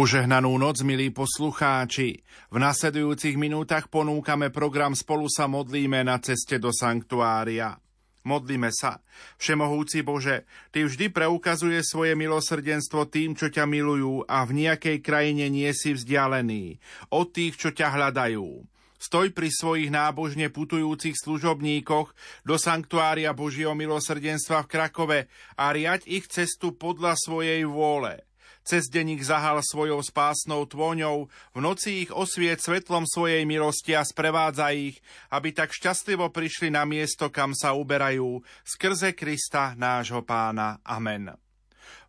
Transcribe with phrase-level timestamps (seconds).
[0.00, 2.24] Požehnanú noc, milí poslucháči.
[2.48, 7.76] V nasledujúcich minútach ponúkame program Spolu sa modlíme na ceste do sanktuária.
[8.24, 9.04] Modlíme sa.
[9.36, 15.52] Všemohúci Bože, Ty vždy preukazuje svoje milosrdenstvo tým, čo ťa milujú a v nejakej krajine
[15.52, 16.80] nie si vzdialený.
[17.12, 18.64] Od tých, čo ťa hľadajú.
[18.96, 22.08] Stoj pri svojich nábožne putujúcich služobníkoch
[22.48, 25.18] do sanktuária Božieho milosrdenstva v Krakove
[25.60, 28.16] a riať ich cestu podľa svojej vôle–
[28.70, 34.06] cez deň ich zahal svojou spásnou tvoňou, v noci ich osviet svetlom svojej milosti a
[34.06, 35.02] sprevádza ich,
[35.34, 40.78] aby tak šťastlivo prišli na miesto, kam sa uberajú, skrze Krista nášho pána.
[40.86, 41.34] Amen.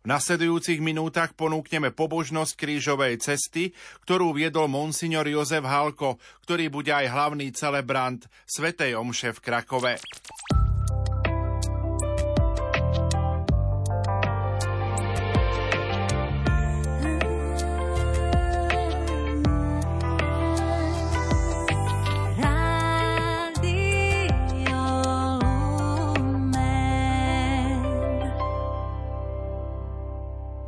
[0.02, 3.74] V nasledujúcich minútach ponúkneme pobožnosť krížovej cesty,
[4.06, 9.98] ktorú viedol monsignor Jozef Halko, ktorý bude aj hlavný celebrant Svetej Omše v Krakove.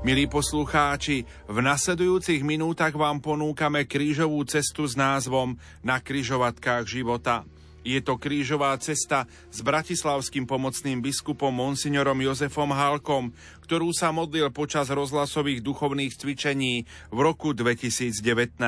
[0.04, 7.48] Milí poslucháči, v nasledujúcich minútach vám ponúkame krížovú cestu s názvom Na kryžovatkách života.
[7.80, 13.32] Je to krížová cesta s bratislavským pomocným biskupom monsignorom Jozefom Halkom,
[13.64, 18.60] ktorú sa modlil počas rozhlasových duchovných cvičení v roku 2019.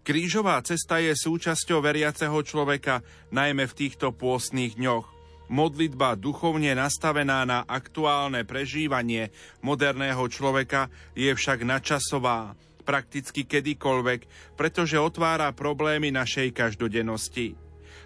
[0.00, 5.19] Krížová cesta je súčasťou veriaceho človeka, najmä v týchto pôstnych dňoch.
[5.50, 9.34] Modlitba duchovne nastavená na aktuálne prežívanie
[9.66, 10.86] moderného človeka
[11.18, 12.54] je však načasová,
[12.86, 17.58] prakticky kedykoľvek, pretože otvára problémy našej každodennosti.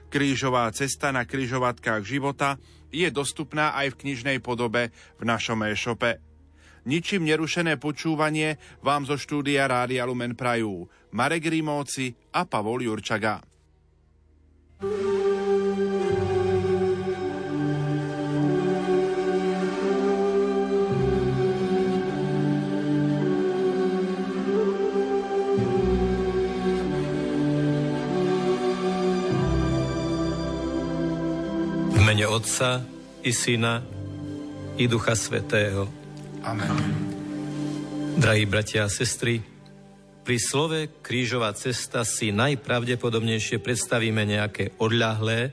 [0.08, 2.56] Krížová cesta na kryžovatkách života
[2.88, 4.88] je dostupná aj v knižnej podobe
[5.20, 6.16] v našom e-shope.
[6.88, 13.53] Ničím nerušené počúvanie vám zo štúdia Rádia Lumen prajú Marek Rimóci a Pavol Jurčaga.
[32.24, 32.80] Mene Otca
[33.20, 33.84] i Syna
[34.80, 35.84] i Ducha Svetého.
[36.40, 36.72] Amen.
[38.16, 39.44] Drahí bratia a sestry,
[40.24, 45.52] pri slove krížová cesta si najpravdepodobnejšie predstavíme nejaké odľahlé,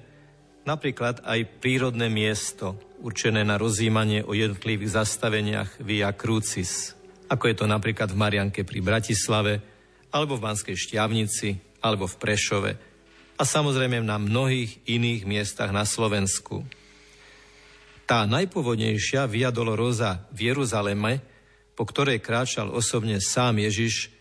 [0.63, 6.95] napríklad aj prírodné miesto, určené na rozjímanie o jednotlivých zastaveniach Via Crucis,
[7.27, 9.59] ako je to napríklad v Marianke pri Bratislave,
[10.15, 12.71] alebo v Banskej Šťavnici, alebo v Prešove–
[13.41, 16.61] a samozrejme na mnohých iných miestach na Slovensku.
[18.05, 21.25] Tá najpovodnejšia Via Dolorosa v Jeruzaleme,
[21.73, 24.13] po ktorej kráčal osobne sám Ježiš,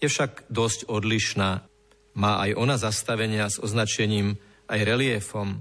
[0.00, 1.68] je však dosť odlišná.
[2.16, 4.40] Má aj ona zastavenia s označením
[4.72, 5.60] aj reliefom,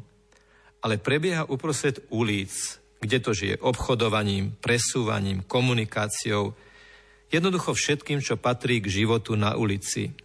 [0.79, 6.55] ale prebieha uprostred ulic, kde to žije obchodovaním, presúvaním, komunikáciou,
[7.27, 10.15] jednoducho všetkým, čo patrí k životu na ulici.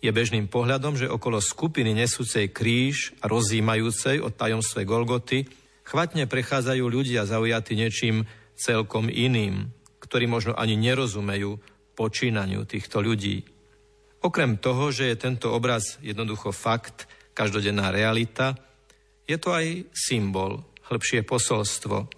[0.00, 5.44] Je bežným pohľadom, že okolo skupiny nesúcej kríž a rozímajúcej o tajomstve Golgoty
[5.84, 8.24] chvatne prechádzajú ľudia zaujatí niečím
[8.56, 9.68] celkom iným,
[10.00, 11.60] ktorí možno ani nerozumejú
[11.92, 13.44] počínaniu týchto ľudí.
[14.24, 17.04] Okrem toho, že je tento obraz jednoducho fakt,
[17.36, 18.56] každodenná realita,
[19.28, 22.08] je to aj symbol, hĺbšie posolstvo.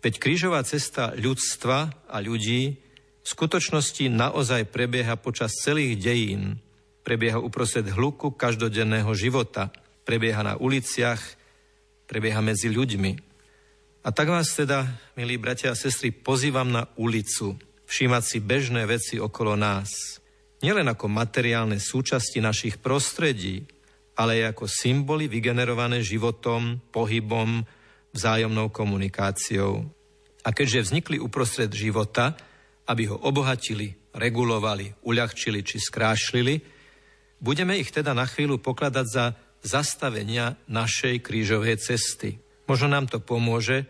[0.00, 2.76] Veď krížová cesta ľudstva a ľudí
[3.24, 6.60] v skutočnosti naozaj prebieha počas celých dejín,
[7.04, 9.68] prebieha uprostred hluku každodenného života,
[10.08, 11.20] prebieha na uliciach,
[12.08, 13.12] prebieha medzi ľuďmi.
[14.04, 19.16] A tak vás teda, milí bratia a sestry, pozývam na ulicu, všímať si bežné veci
[19.20, 20.20] okolo nás.
[20.64, 23.64] Nielen ako materiálne súčasti našich prostredí,
[24.16, 27.64] ale aj ako symboly vygenerované životom, pohybom,
[28.12, 29.84] vzájomnou komunikáciou.
[30.44, 32.36] A keďže vznikli uprostred života,
[32.84, 36.73] aby ho obohatili, regulovali, uľahčili či skrášlili,
[37.42, 39.24] Budeme ich teda na chvíľu pokladať za
[39.64, 42.38] zastavenia našej krížovej cesty.
[42.68, 43.88] Možno nám to pomôže,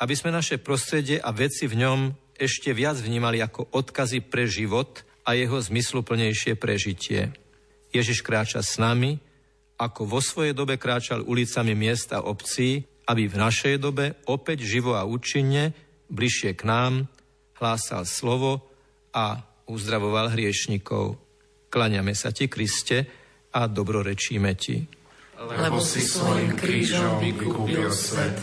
[0.00, 2.00] aby sme naše prostredie a veci v ňom
[2.40, 7.36] ešte viac vnímali ako odkazy pre život a jeho zmysluplnejšie prežitie.
[7.92, 9.20] Ježiš kráča s nami,
[9.76, 15.04] ako vo svojej dobe kráčal ulicami miesta obcí, aby v našej dobe opäť živo a
[15.04, 15.76] účinne,
[16.08, 16.92] bližšie k nám,
[17.60, 18.64] hlásal slovo
[19.12, 21.20] a uzdravoval hriešnikov.
[21.70, 23.06] Klaňame sa ti, Kriste,
[23.54, 24.82] a dobrorečíme ti.
[25.38, 28.36] Lebo si svojim krížom vykúpil svet.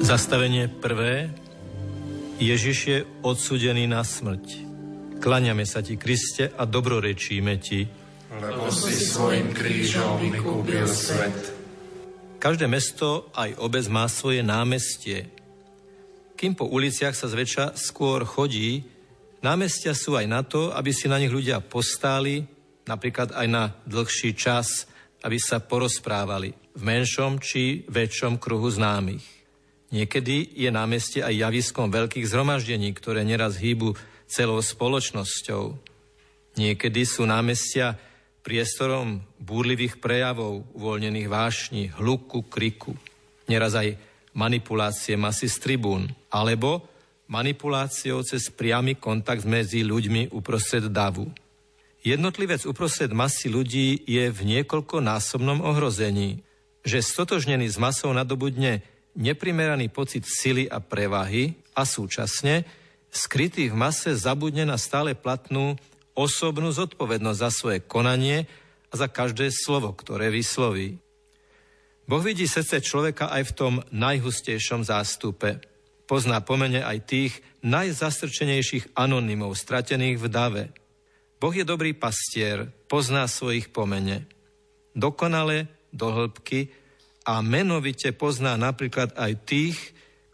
[0.00, 1.28] Zastavenie prvé.
[2.40, 4.65] Ježiš je odsudený na smrť.
[5.16, 7.88] Klaňame sa ti, Kriste, a dobrorečíme ti.
[8.36, 11.56] Lebo si svojim krížom vykúpil svet.
[12.36, 15.32] Každé mesto, aj obec, má svoje námestie.
[16.36, 18.84] Kým po uliciach sa zväčša skôr chodí,
[19.40, 22.44] námestia sú aj na to, aby si na nich ľudia postáli,
[22.84, 24.84] napríklad aj na dlhší čas,
[25.24, 29.24] aby sa porozprávali v menšom či väčšom kruhu známych.
[29.96, 35.78] Niekedy je námestie aj javiskom veľkých zhromaždení, ktoré neraz hýbu celou spoločnosťou.
[36.58, 37.98] Niekedy sú námestia
[38.46, 42.94] priestorom búrlivých prejavov, uvoľnených vášni, hluku, kriku.
[43.50, 43.98] Neraz aj
[44.36, 46.86] manipulácie masy z tribún, alebo
[47.26, 51.26] manipuláciou cez priamy kontakt medzi ľuďmi uprostred davu.
[52.06, 56.46] Jednotlivec uprostred masy ľudí je v niekoľkonásobnom ohrození,
[56.86, 58.86] že stotožnený s masou nadobudne
[59.18, 62.62] neprimeraný pocit sily a prevahy a súčasne
[63.16, 65.80] skrytý v mase zabudne na stále platnú
[66.12, 68.44] osobnú zodpovednosť za svoje konanie
[68.88, 71.00] a za každé slovo, ktoré vysloví.
[72.06, 75.58] Boh vidí srdce človeka aj v tom najhustejšom zástupe.
[76.06, 77.32] Pozná pomene aj tých
[77.66, 80.64] najzastrčenejších anonymov, stratených v dave.
[81.42, 84.30] Boh je dobrý pastier, pozná svojich pomene.
[84.94, 86.70] Dokonale, do hĺbky,
[87.26, 89.78] a menovite pozná napríklad aj tých,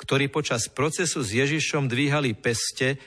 [0.03, 2.99] ktorí počas procesu s Ježišom dvíhali peste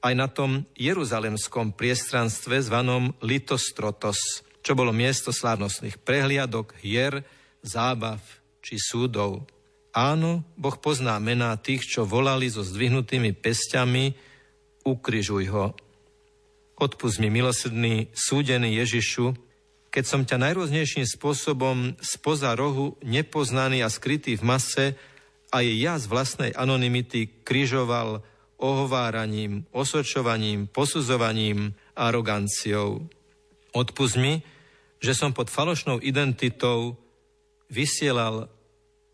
[0.00, 7.20] aj na tom jeruzalemskom priestranstve zvanom Litostrotos, čo bolo miesto slávnostných prehliadok, hier,
[7.60, 8.24] zábav
[8.64, 9.44] či súdov.
[9.92, 14.16] Áno, Boh pozná mená tých, čo volali so zdvihnutými pestiami,
[14.88, 15.76] ukryžuj ho.
[16.78, 19.36] Odpust mi, milosrdný, súdený Ježišu,
[19.90, 24.86] keď som ťa najrôznejším spôsobom spoza rohu, nepoznaný a skrytý v mase,
[25.48, 28.20] aj ja z vlastnej anonymity križoval
[28.58, 33.06] ohováraním, osočovaním, posudzovaním, aroganciou.
[33.72, 34.42] Odpust mi,
[34.98, 36.98] že som pod falošnou identitou
[37.70, 38.50] vysielal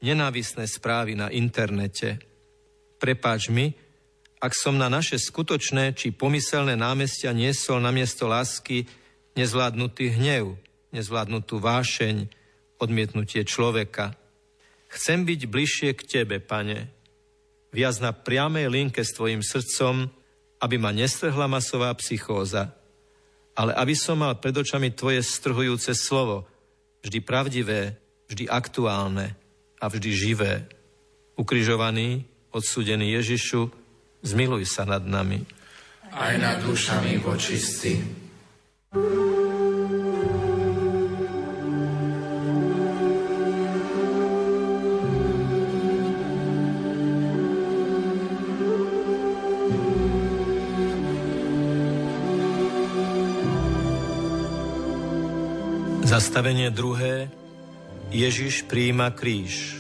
[0.00, 2.20] nenávisné správy na internete.
[2.96, 3.76] Prepáč mi,
[4.40, 8.84] ak som na naše skutočné či pomyselné námestia niesol na miesto lásky
[9.36, 10.56] nezvládnutý hnev,
[10.92, 12.28] nezvládnutú vášeň,
[12.80, 14.16] odmietnutie človeka.
[14.94, 16.86] Chcem byť bližšie k Tebe, Pane,
[17.74, 20.06] viac na priamej linke s Tvojim srdcom,
[20.62, 22.70] aby ma nestrhla masová psychóza,
[23.58, 26.46] ale aby som mal pred očami Tvoje strhujúce slovo,
[27.02, 27.98] vždy pravdivé,
[28.30, 29.34] vždy aktuálne
[29.82, 30.70] a vždy živé.
[31.34, 32.22] Ukrižovaný,
[32.54, 33.66] odsudený Ježišu,
[34.22, 35.42] zmiluj sa nad nami.
[36.14, 37.98] Aj nad dušami vočistí.
[56.04, 57.32] Zastavenie druhé.
[58.12, 59.73] Ježiš príjima kríž.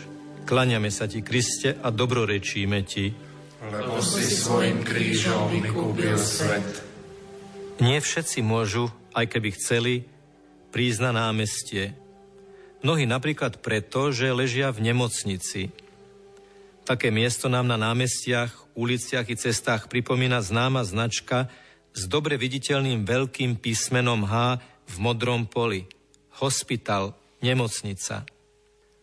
[0.48, 3.12] Klaňame sa ti, Kriste, a dobrorečíme ti.
[3.60, 6.80] Lebo si svojim krížom vykúpil svet.
[7.84, 10.08] Nie všetci môžu, aj keby chceli,
[10.72, 11.92] prísť na námestie.
[12.80, 15.76] Mnohí napríklad preto, že ležia v nemocnici.
[16.88, 21.52] Také miesto nám na námestiach, uliciach i cestách pripomína známa značka
[21.92, 24.56] s dobre viditeľným veľkým písmenom H
[24.88, 25.84] v modrom poli–
[26.40, 27.14] hospital,
[27.44, 28.24] nemocnica.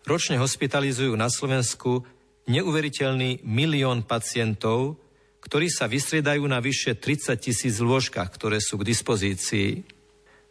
[0.02, 2.02] Ročne hospitalizujú na Slovensku
[2.50, 4.98] neuveriteľný milión pacientov,
[5.46, 9.86] ktorí sa vystriedajú na vyše 30 tisíc lôžkach, ktoré sú k dispozícii.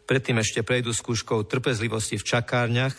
[0.07, 2.95] Predtým ešte prejdú skúškou trpezlivosti v čakárniach,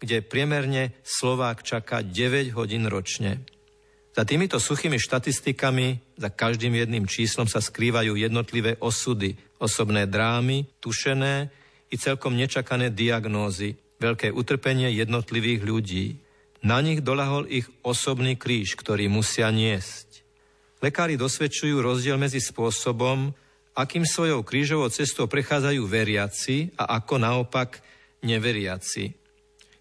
[0.00, 3.44] kde priemerne Slovák čaká 9 hodín ročne.
[4.14, 11.50] Za týmito suchými štatistikami, za každým jedným číslom sa skrývajú jednotlivé osudy, osobné drámy, tušené
[11.94, 16.06] i celkom nečakané diagnózy, veľké utrpenie jednotlivých ľudí.
[16.66, 20.26] Na nich dolahol ich osobný kríž, ktorý musia niesť.
[20.82, 23.30] Lekári dosvedčujú rozdiel medzi spôsobom,
[23.78, 27.78] akým svojou krížovou cestou prechádzajú veriaci a ako naopak
[28.26, 29.14] neveriaci.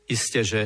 [0.05, 0.61] Isté, že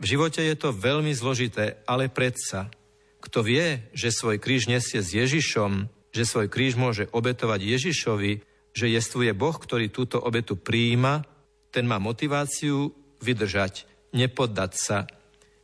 [0.00, 2.72] v živote je to veľmi zložité, ale predsa,
[3.20, 8.92] kto vie, že svoj kríž nesie s Ježišom, že svoj kríž môže obetovať Ježišovi, že
[8.92, 11.24] jestvuje Boh, ktorý túto obetu prijíma,
[11.72, 12.92] ten má motiváciu
[13.24, 14.98] vydržať, nepoddať sa,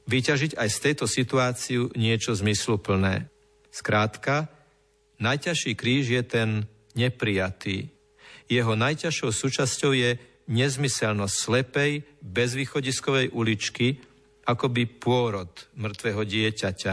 [0.08, 3.28] vyťažiť aj z tejto situáciu niečo zmysluplné.
[3.68, 4.48] Skrátka,
[5.20, 6.48] najťažší kríž je ten
[6.96, 7.92] neprijatý.
[8.48, 10.16] Jeho najťažšou súčasťou je
[10.48, 11.92] nezmyselnosť slepej,
[12.24, 14.00] bezvýchodiskovej uličky,
[14.48, 16.92] akoby pôrod mŕtvého dieťaťa.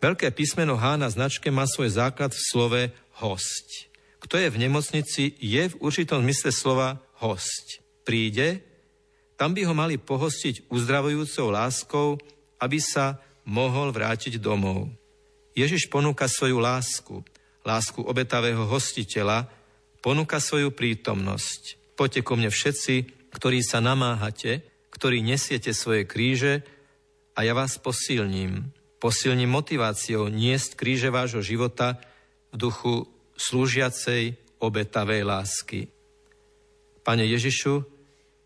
[0.00, 2.82] Veľké písmeno H na značke má svoj základ v slove
[3.20, 3.89] host.
[4.20, 7.80] Kto je v nemocnici, je v určitom zmysle slova host.
[8.04, 8.60] Príde,
[9.40, 12.20] tam by ho mali pohostiť uzdravujúcou láskou,
[12.60, 13.16] aby sa
[13.48, 14.92] mohol vrátiť domov.
[15.56, 17.24] Ježiš ponúka svoju lásku,
[17.64, 19.48] lásku obetavého hostiteľa,
[20.04, 21.96] ponúka svoju prítomnosť.
[21.96, 22.94] Poďte ko mne všetci,
[23.32, 26.64] ktorí sa namáhate, ktorí nesiete svoje kríže
[27.32, 28.72] a ja vás posilním.
[29.00, 31.96] Posilním motiváciou niesť kríže vášho života
[32.52, 33.08] v duchu
[33.40, 35.88] slúžiacej obetavej lásky.
[37.00, 37.80] Pane Ježišu,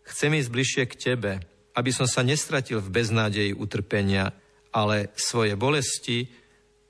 [0.07, 1.33] chcem ísť bližšie k Tebe,
[1.75, 4.31] aby som sa nestratil v beznádeji utrpenia,
[4.71, 6.31] ale svoje bolesti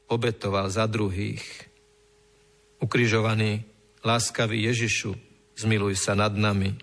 [0.06, 1.42] obetoval za druhých.
[2.78, 3.66] Ukrižovaný,
[4.06, 5.18] láskavý Ježišu,
[5.58, 6.78] zmiluj sa nad nami.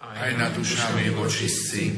[0.00, 1.92] Aj nad dušami vočistci.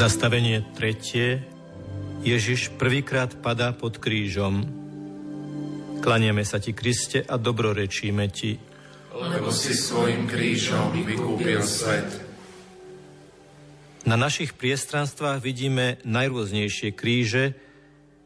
[0.00, 1.44] Zastavenie tretie.
[2.24, 4.64] Ježiš prvýkrát padá pod krížom.
[6.00, 8.56] Klaniame sa ti, Kriste, a dobrorečíme ti.
[9.12, 12.08] Lebo si svojim krížom vykúpil svet.
[14.08, 17.52] Na našich priestranstvách vidíme najrôznejšie kríže,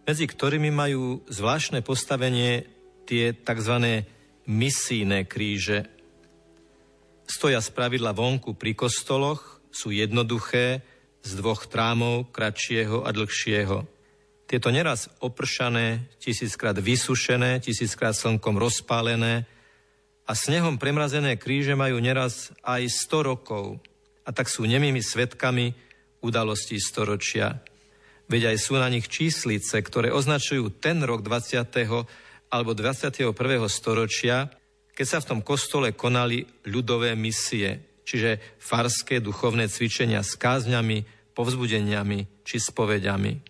[0.06, 2.70] medzi ktorými majú zvláštne postavenie
[3.02, 4.06] tie tzv.
[4.46, 5.90] misijné kríže.
[7.26, 10.93] Stoja z pravidla vonku pri kostoloch, sú jednoduché,
[11.24, 13.88] z dvoch trámov, kratšieho a dlhšieho.
[14.44, 19.48] Tieto neraz opršané, tisíckrát vysušené, tisíckrát slnkom rozpálené
[20.28, 23.80] a snehom premrazené kríže majú neraz aj 100 rokov
[24.24, 25.72] a tak sú nemými svetkami
[26.20, 27.64] udalostí storočia.
[28.28, 31.64] Veď aj sú na nich číslice, ktoré označujú ten rok 20.
[32.48, 33.32] alebo 21.
[33.68, 34.48] storočia,
[34.96, 42.44] keď sa v tom kostole konali ľudové misie, čiže farské duchovné cvičenia s kázňami, povzbudeniami
[42.46, 43.40] či spovediami.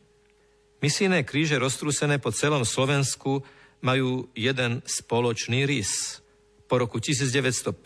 [0.81, 3.45] Misijné kríže roztrúsené po celom Slovensku
[3.85, 6.25] majú jeden spoločný rys.
[6.65, 7.77] Po roku 1950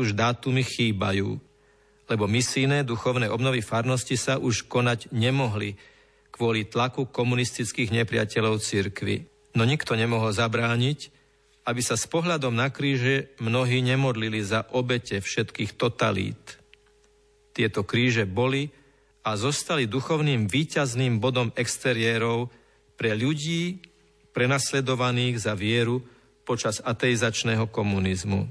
[0.00, 1.36] už dátumy chýbajú,
[2.08, 5.76] lebo misijné duchovné obnovy farnosti sa už konať nemohli
[6.34, 9.30] kvôli tlaku komunistických nepriateľov cirkvy.
[9.54, 11.13] No nikto nemohol zabrániť,
[11.64, 16.60] aby sa s pohľadom na kríže mnohí nemodlili za obete všetkých totalít.
[17.56, 18.68] Tieto kríže boli
[19.24, 22.52] a zostali duchovným výťazným bodom exteriérov
[23.00, 23.80] pre ľudí
[24.36, 26.04] prenasledovaných za vieru
[26.44, 28.44] počas ateizačného komunizmu.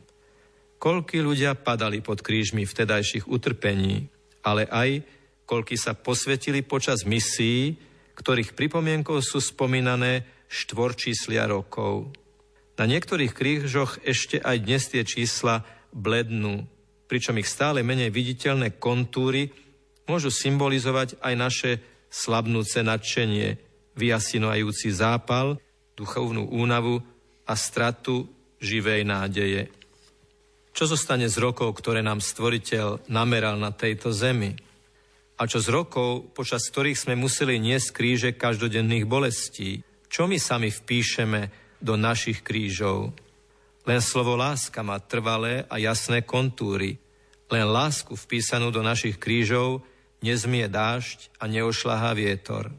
[0.82, 4.10] Koľky ľudia padali pod krížmi vtedajších utrpení,
[4.42, 5.06] ale aj
[5.46, 7.78] koľky sa posvetili počas misií,
[8.18, 12.12] ktorých pripomienkou sú spomínané štvorčíslia rokov.
[12.74, 15.62] Na niektorých krížoch ešte aj dnes tie čísla
[15.94, 16.66] blednú,
[17.06, 19.54] pričom ich stále menej viditeľné kontúry
[20.10, 21.72] môžu symbolizovať aj naše
[22.10, 23.62] slabnúce nadšenie,
[23.94, 25.62] vyjasinujúci zápal,
[25.94, 27.06] duchovnú únavu
[27.46, 28.26] a stratu
[28.58, 29.70] živej nádeje.
[30.74, 34.58] Čo zostane z rokov, ktoré nám stvoriteľ nameral na tejto zemi?
[35.38, 39.86] A čo z rokov, počas ktorých sme museli niesť kríže každodenných bolestí?
[40.10, 43.12] Čo my sami vpíšeme do našich krížov.
[43.84, 46.96] Len slovo láska má trvalé a jasné kontúry.
[47.52, 49.84] Len lásku vpísanú do našich krížov
[50.24, 52.72] nezmie dážď a neošľahá vietor.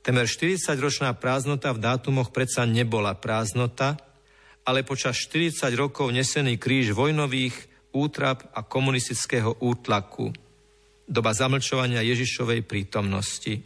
[0.00, 4.00] Temer 40-ročná prázdnota v dátumoch predsa nebola prázdnota,
[4.64, 10.32] ale počas 40 rokov nesený kríž vojnových útrap a komunistického útlaku.
[11.04, 13.60] Doba zamlčovania Ježišovej prítomnosti.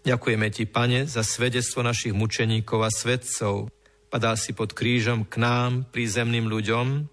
[0.00, 3.68] Ďakujeme Ti, Pane, za svedectvo našich mučeníkov a svedcov.
[4.08, 7.04] Padal si pod krížom k nám, prízemným ľuďom,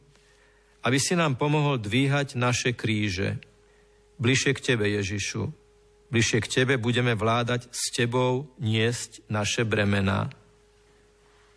[0.88, 3.44] aby si nám pomohol dvíhať naše kríže.
[4.24, 5.51] Bližšie k Tebe, Ježišu.
[6.08, 10.32] Bližšie k Tebe budeme vládať s Tebou niesť naše bremená.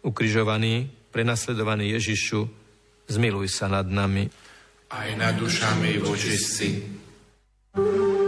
[0.02, 2.50] Ukrižovaný, prenasledovaný Ježišu,
[3.06, 4.26] zmiluj sa nad nami.
[4.90, 6.98] Aj nad dušami vočistci.
[7.70, 8.19] thank you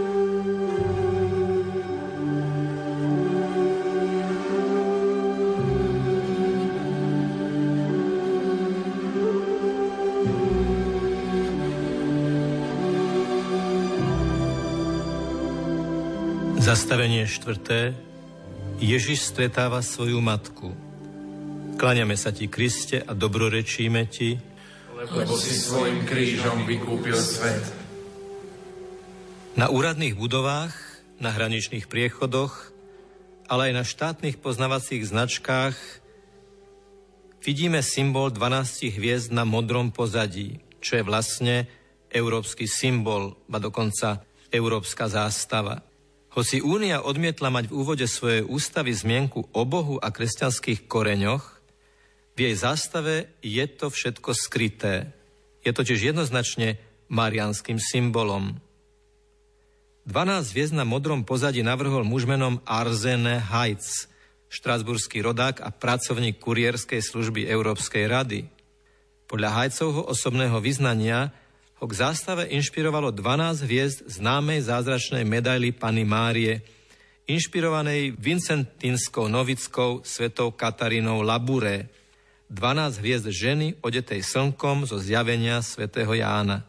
[16.73, 17.93] Zastavenie štvrté.
[18.81, 20.73] Ježiš stretáva svoju matku.
[21.77, 24.41] Kláňame sa ti, Kriste, a dobrorečíme ti,
[24.97, 27.61] lebo si svojim krížom vykúpil svet.
[29.53, 30.73] Na úradných budovách,
[31.21, 32.73] na hraničných priechodoch
[33.45, 35.77] ale aj na štátnych poznávacích značkách
[37.45, 41.69] vidíme symbol 12 hviezd na modrom pozadí, čo je vlastne
[42.09, 45.92] európsky symbol, a dokonca európska zástava.
[46.33, 51.61] Hoci Únia odmietla mať v úvode svojej ústavy zmienku o Bohu a kresťanských koreňoch,
[52.33, 55.13] v jej zástave je to všetko skryté.
[55.61, 58.57] Je totiž jednoznačne marianským symbolom.
[60.09, 64.09] 12 hviezd na modrom pozadí navrhol muž menom Arzene Heitz,
[64.49, 68.49] štrasburský rodák a pracovník kurierskej služby Európskej rady.
[69.29, 71.29] Podľa Hajcovho osobného vyznania
[71.83, 76.63] ho k zástave inšpirovalo 12 hviezd známej zázračnej medaily Pany Márie,
[77.27, 81.91] inšpirovanej Vincentinskou novickou svetou Katarínou Labure,
[82.47, 86.63] 12 hviezd ženy odetej slnkom zo zjavenia svätého Jána.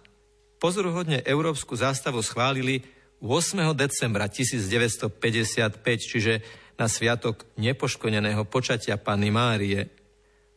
[0.59, 2.83] Pozoruhodne európsku zástavu schválili
[3.23, 3.71] 8.
[3.71, 5.79] decembra 1955,
[6.11, 6.43] čiže
[6.75, 9.95] na sviatok nepoškodeného počatia Panny Márie.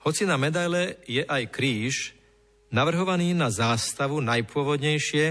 [0.02, 2.17] Hoci na medaile je aj kríž,
[2.72, 5.26] navrhovaný na zástavu najpôvodnejšie,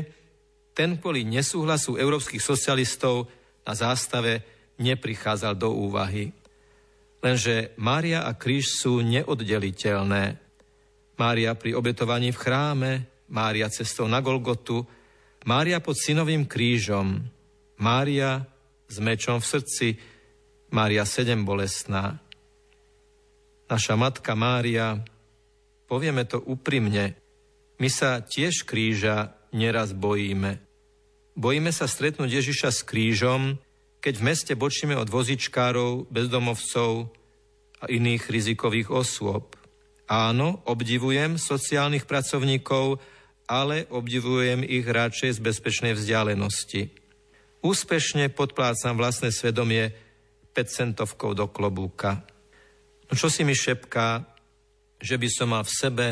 [0.77, 3.33] ten kvôli nesúhlasu európskych socialistov
[3.65, 4.45] na zástave
[4.77, 6.33] neprichádzal do úvahy.
[7.25, 10.37] Lenže Mária a kríž sú neoddeliteľné.
[11.17, 12.91] Mária pri obetovaní v chráme,
[13.33, 14.85] Mária cestou na Golgotu,
[15.49, 17.25] Mária pod synovým krížom,
[17.81, 18.45] Mária
[18.87, 19.89] s mečom v srdci,
[20.71, 22.21] Mária sedem bolestná.
[23.67, 25.01] Naša matka Mária,
[25.89, 27.26] povieme to úprimne,
[27.77, 30.61] my sa tiež kríža neraz bojíme.
[31.37, 33.61] Bojíme sa stretnúť Ježiša s krížom,
[34.01, 37.13] keď v meste bočíme od vozičkárov, bezdomovcov
[37.83, 39.53] a iných rizikových osôb.
[40.09, 43.03] Áno, obdivujem sociálnych pracovníkov,
[43.51, 46.89] ale obdivujem ich radšej z bezpečnej vzdialenosti.
[47.61, 49.91] Úspešne podplácam vlastné svedomie
[50.55, 52.23] 5 centovkou do klobúka.
[53.11, 54.25] No čo si mi šepká,
[55.03, 56.07] že by som mal v sebe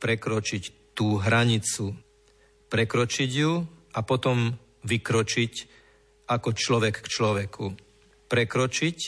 [0.00, 1.96] prekročiť tú hranicu.
[2.68, 3.64] Prekročiť ju
[3.96, 4.52] a potom
[4.84, 5.52] vykročiť
[6.28, 7.72] ako človek k človeku.
[8.28, 8.98] Prekročiť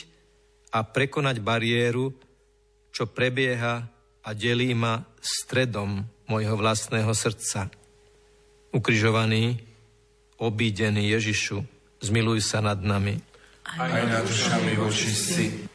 [0.73, 2.09] a prekonať bariéru,
[2.89, 3.85] čo prebieha
[4.25, 7.69] a delí ma stredom mojho vlastného srdca.
[8.73, 9.61] Ukrižovaný,
[10.41, 11.61] obídený Ježišu,
[12.01, 13.21] zmiluj sa nad nami.
[13.69, 15.69] Aj nad dušami vočistí.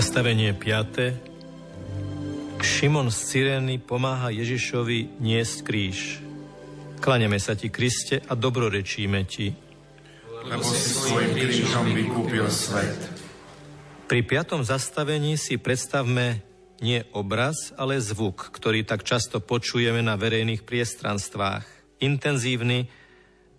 [0.00, 2.64] Zastavenie 5.
[2.64, 6.24] Šimon z Cyrény pomáha Ježišovi niesť kríž.
[7.04, 9.52] Klaneme sa ti, Kriste, a dobrorečíme ti.
[10.48, 12.96] Lebo si svojim krížom vykúpil svet.
[14.08, 16.40] Pri piatom zastavení si predstavme
[16.80, 21.68] nie obraz, ale zvuk, ktorý tak často počujeme na verejných priestranstvách.
[22.00, 22.88] Intenzívny,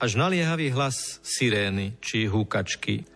[0.02, 3.11] až naliehavý hlas sirény či húkačky.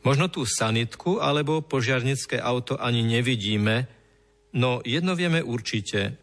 [0.00, 4.00] Možno tú sanitku alebo požiarnické auto ani nevidíme,
[4.50, 6.18] No jedno vieme určite,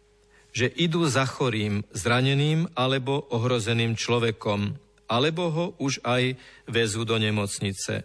[0.52, 4.76] že idú za chorým, zraneným alebo ohrozeným človekom,
[5.08, 6.36] alebo ho už aj
[6.68, 8.04] vezú do nemocnice.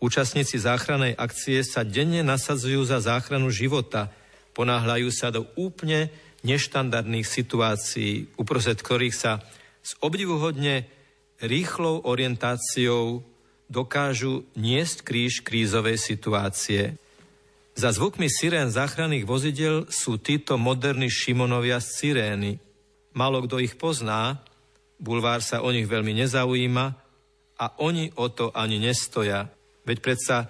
[0.00, 4.12] Účastníci záchrannej akcie sa denne nasadzujú za záchranu života,
[4.56, 6.08] ponáhľajú sa do úplne
[6.44, 9.44] neštandardných situácií, uprostred ktorých sa
[9.84, 10.88] s obdivuhodne
[11.40, 13.24] rýchlou orientáciou
[13.68, 16.96] dokážu niesť kríž krízovej situácie.
[17.74, 22.52] Za zvukmi sirén záchranných vozidel sú títo moderní Šimonovia z sirény.
[23.16, 24.42] Málo kto ich pozná,
[25.02, 26.86] bulvár sa o nich veľmi nezaujíma
[27.58, 29.50] a oni o to ani nestoja.
[29.82, 30.46] Veď predsa,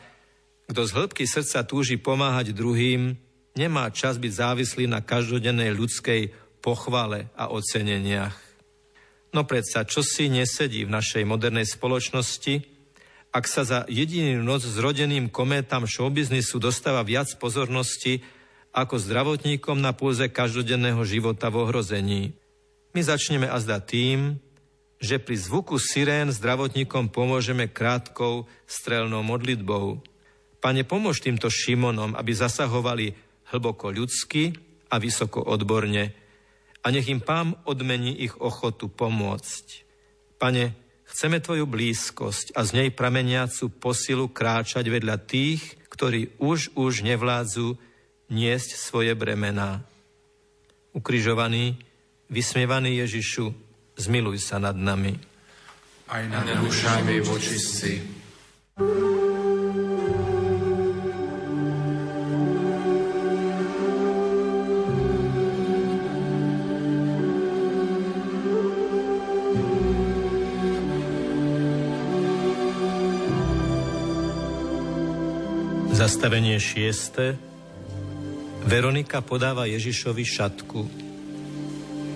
[0.68, 3.16] kto z hĺbky srdca túži pomáhať druhým,
[3.56, 6.28] nemá čas byť závislý na každodennej ľudskej
[6.60, 8.36] pochvale a oceneniach.
[9.32, 12.54] No predsa, čo si nesedí v našej modernej spoločnosti–
[13.34, 18.22] ak sa za jedinú noc s rodeným kométam showbiznisu dostáva viac pozornosti
[18.70, 22.22] ako zdravotníkom na pôze každodenného života v ohrození.
[22.94, 24.38] My začneme azda tým,
[25.02, 29.98] že pri zvuku sirén zdravotníkom pomôžeme krátkou strelnou modlitbou.
[30.62, 33.18] Pane, pomôž týmto Šimonom, aby zasahovali
[33.50, 34.54] hlboko ľudsky
[34.94, 36.14] a vysoko odborne
[36.84, 39.66] a nech im pán odmení ich ochotu pomôcť.
[40.38, 40.83] Pane,
[41.14, 47.78] Chceme Tvoju blízkosť a z nej prameniacu posilu kráčať vedľa tých, ktorí už už nevládzu
[48.34, 49.86] niesť svoje bremená.
[50.90, 51.78] Ukrižovaný,
[52.26, 53.54] vysmievaný Ježišu,
[53.94, 55.14] zmiluj sa nad nami.
[56.10, 58.02] Aj nad dušami vočistí.
[76.04, 77.32] Zastavenie šieste.
[78.68, 80.84] Veronika podáva Ježišovi šatku.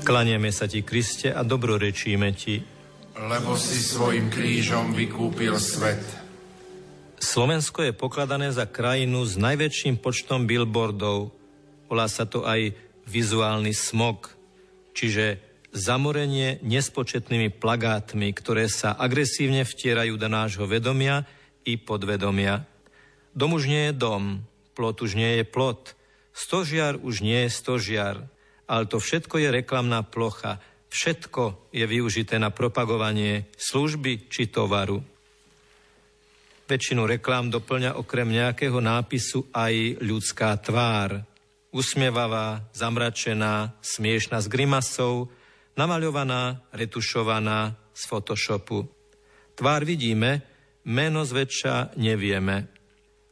[0.05, 2.61] Klanieme sa ti, Kriste, a dobrorečíme ti.
[3.17, 6.05] Lebo si svojim krížom vykúpil svet.
[7.17, 11.33] Slovensko je pokladané za krajinu s najväčším počtom billboardov.
[11.89, 12.77] Volá sa to aj
[13.09, 14.37] vizuálny smog,
[14.93, 15.41] čiže
[15.73, 21.25] zamorenie nespočetnými plagátmi, ktoré sa agresívne vtierajú do nášho vedomia
[21.65, 22.69] i podvedomia.
[23.39, 24.43] Dom už nie je dom,
[24.75, 25.95] plot už nie je plot,
[26.35, 28.27] stožiar už nie je stožiar,
[28.67, 30.59] ale to všetko je reklamná plocha,
[30.91, 35.07] všetko je využité na propagovanie služby či tovaru.
[36.67, 41.23] Väčšinu reklám doplňa okrem nejakého nápisu aj ľudská tvár.
[41.71, 45.31] Usmievavá, zamračená, smiešná s grimasou,
[45.79, 48.91] namaľovaná, retušovaná z Photoshopu.
[49.55, 50.43] Tvár vidíme,
[50.83, 52.78] meno zväčša nevieme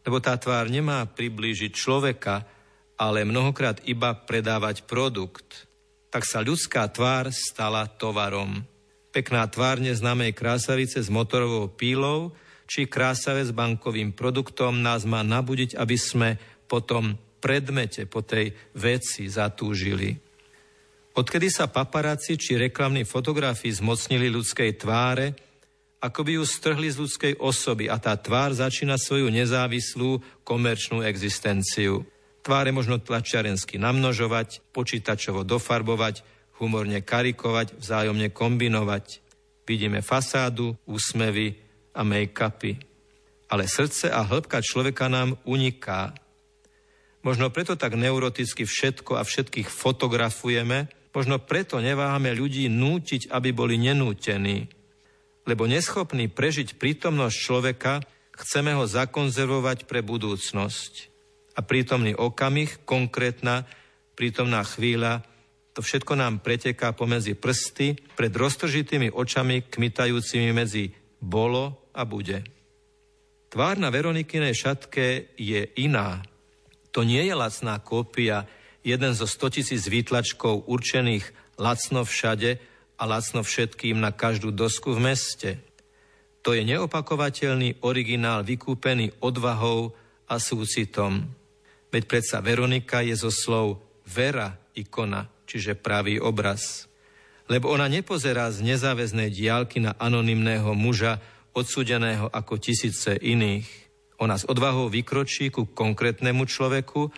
[0.06, 2.46] lebo tá tvár nemá priblížiť človeka,
[2.94, 5.66] ale mnohokrát iba predávať produkt.
[6.08, 8.62] Tak sa ľudská tvár stala tovarom.
[9.10, 12.32] Pekná tvár neznámej krásavice s motorovou pílou
[12.66, 18.54] či krásavec s bankovým produktom nás má nabudiť, aby sme po tom predmete, po tej
[18.74, 20.18] veci zatúžili.
[21.16, 25.32] Odkedy sa paparáci či reklamní fotografi zmocnili ľudskej tváre,
[26.00, 32.04] ako by ju strhli z ľudskej osoby a tá tvár začína svoju nezávislú komerčnú existenciu.
[32.44, 36.22] Tváre možno tlačiarensky namnožovať, počítačovo dofarbovať,
[36.60, 39.24] humorne karikovať, vzájomne kombinovať.
[39.66, 41.58] Vidíme fasádu, úsmevy
[41.96, 42.78] a make-upy.
[43.50, 46.14] Ale srdce a hĺbka človeka nám uniká.
[47.26, 53.74] Možno preto tak neuroticky všetko a všetkých fotografujeme, možno preto neváhame ľudí nútiť, aby boli
[53.74, 54.70] nenútení
[55.46, 57.92] lebo neschopný prežiť prítomnosť človeka,
[58.36, 60.92] chceme ho zakonzervovať pre budúcnosť.
[61.56, 63.64] A prítomný okamih, konkrétna
[64.18, 65.24] prítomná chvíľa,
[65.76, 70.88] to všetko nám preteká pomedzi prsty pred roztržitými očami kmitajúcimi medzi
[71.20, 72.44] bolo a bude.
[73.52, 76.24] Tvár na Veronikinej šatke je iná.
[76.96, 78.48] To nie je lacná kópia,
[78.80, 81.28] jeden zo 100 tisíc výtlačkov určených
[81.60, 82.56] lacno všade,
[82.96, 85.50] a lacno všetkým na každú dosku v meste.
[86.46, 89.92] To je neopakovateľný originál vykúpený odvahou
[90.30, 91.26] a súcitom.
[91.90, 96.86] Veď predsa Veronika je zo slov vera ikona, čiže pravý obraz.
[97.46, 101.22] Lebo ona nepozerá z nezáväznej diálky na anonymného muža,
[101.54, 103.66] odsudeného ako tisíce iných.
[104.22, 107.10] Ona s odvahou vykročí ku konkrétnemu človeku,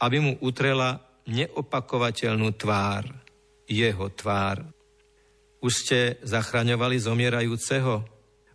[0.00, 3.08] aby mu utrela neopakovateľnú tvár,
[3.66, 4.75] jeho tvár.
[5.66, 8.06] Už ste zachraňovali zomierajúceho?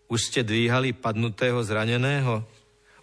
[0.07, 2.47] Už ste dvíhali padnutého zraneného?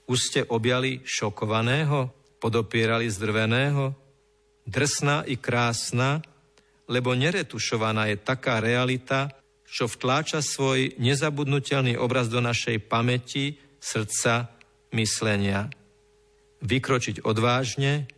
[0.09, 2.09] Už ste objali šokovaného?
[2.41, 3.93] Podopierali zdrveného?
[4.65, 6.25] Drsná i krásna,
[6.89, 9.29] lebo neretušovaná je taká realita,
[9.69, 14.49] čo vtláča svoj nezabudnutelný obraz do našej pamäti, srdca,
[14.97, 15.69] myslenia.
[16.65, 18.09] Vykročiť odvážne,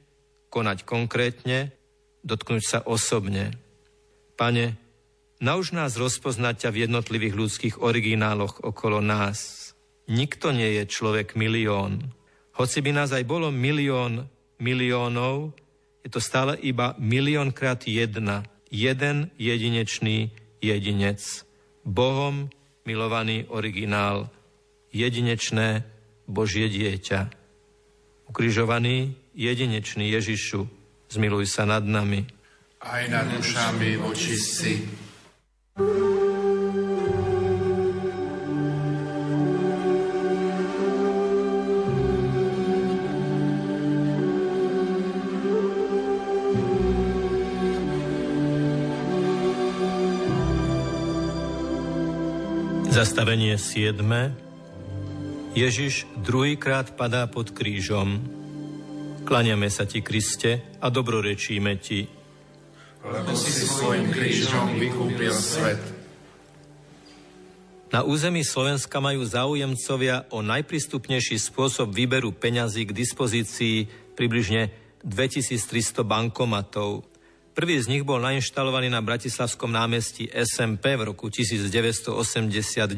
[0.54, 1.74] konať konkrétne,
[2.22, 3.58] dotknúť sa osobne.
[4.38, 4.79] Pane,
[5.40, 9.72] Nauž nás rozpoznať ťa v jednotlivých ľudských origináloch okolo nás.
[10.04, 12.12] Nikto nie je človek milión.
[12.60, 14.28] Hoci by nás aj bolo milión
[14.60, 15.56] miliónov,
[16.04, 18.44] je to stále iba miliónkrát jedna.
[18.68, 20.28] Jeden jedinečný
[20.60, 21.20] jedinec.
[21.88, 22.52] Bohom
[22.84, 24.28] milovaný originál.
[24.92, 25.88] Jedinečné
[26.28, 27.32] Božie dieťa.
[28.28, 30.68] Ukrižovaný jedinečný Ježišu,
[31.08, 32.28] zmiluj sa nad nami.
[32.84, 34.84] Aj nad dušami očistci
[53.00, 53.96] Zastavenie 7.
[55.56, 58.20] Ježiš druhýkrát padá pod krížom.
[59.24, 62.04] Klaniame sa ti, Kriste, a dobrorečíme ti,
[63.04, 65.80] lebo si svojim krížom vykúpil svet.
[67.90, 74.70] Na území Slovenska majú záujemcovia o najprístupnejší spôsob výberu peňazí k dispozícii približne
[75.02, 77.02] 2300 bankomatov.
[77.50, 82.94] Prvý z nich bol nainštalovaný na Bratislavskom námestí SMP v roku 1989.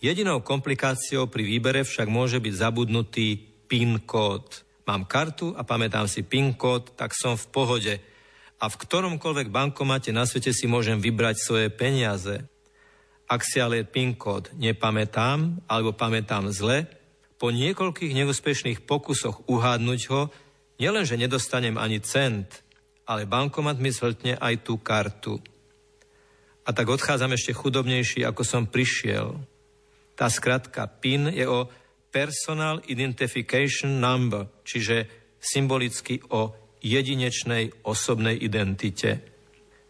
[0.00, 3.36] Jedinou komplikáciou pri výbere však môže byť zabudnutý
[3.68, 4.64] PIN kód.
[4.88, 7.94] Mám kartu a pamätám si PIN kód, tak som v pohode–
[8.56, 12.40] a v ktoromkoľvek bankomate na svete si môžem vybrať svoje peniaze.
[13.26, 16.88] Ak si ale PIN kód nepamätám alebo pamätám zle,
[17.36, 20.32] po niekoľkých neúspešných pokusoch uhádnuť ho,
[20.80, 22.64] nielenže nedostanem ani cent,
[23.04, 25.36] ale bankomat mi zhltne aj tú kartu.
[26.66, 29.36] A tak odchádzam ešte chudobnejší, ako som prišiel.
[30.16, 31.68] Tá skratka PIN je o
[32.08, 35.04] Personal Identification Number, čiže
[35.36, 39.26] symbolicky o jedinečnej osobnej identite.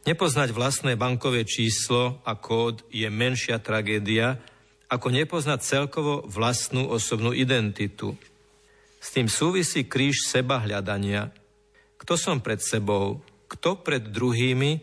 [0.09, 4.41] Nepoznať vlastné bankové číslo a kód je menšia tragédia,
[4.87, 8.15] ako nepoznať celkovo vlastnú osobnú identitu.
[9.03, 11.35] S tým súvisí kríž seba hľadania.
[11.99, 14.79] Kto som pred sebou, kto pred druhými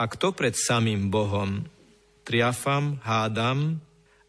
[0.00, 1.64] a kto pred samým Bohom.
[2.24, 3.78] Triafam, hádam,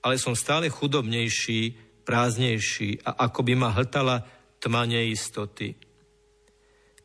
[0.04, 4.28] ale som stále chudobnejší, prázdnejší a ako by ma hltala
[4.62, 5.74] tma neistoty.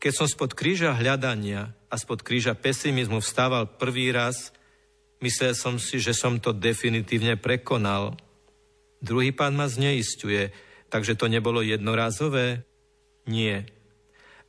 [0.01, 4.49] Keď som spod kríža hľadania a spod kríža pesimizmu vstával prvý raz,
[5.21, 8.17] myslel som si, že som to definitívne prekonal.
[8.97, 10.49] Druhý pán ma zneistuje,
[10.89, 12.65] takže to nebolo jednorázové?
[13.29, 13.69] Nie.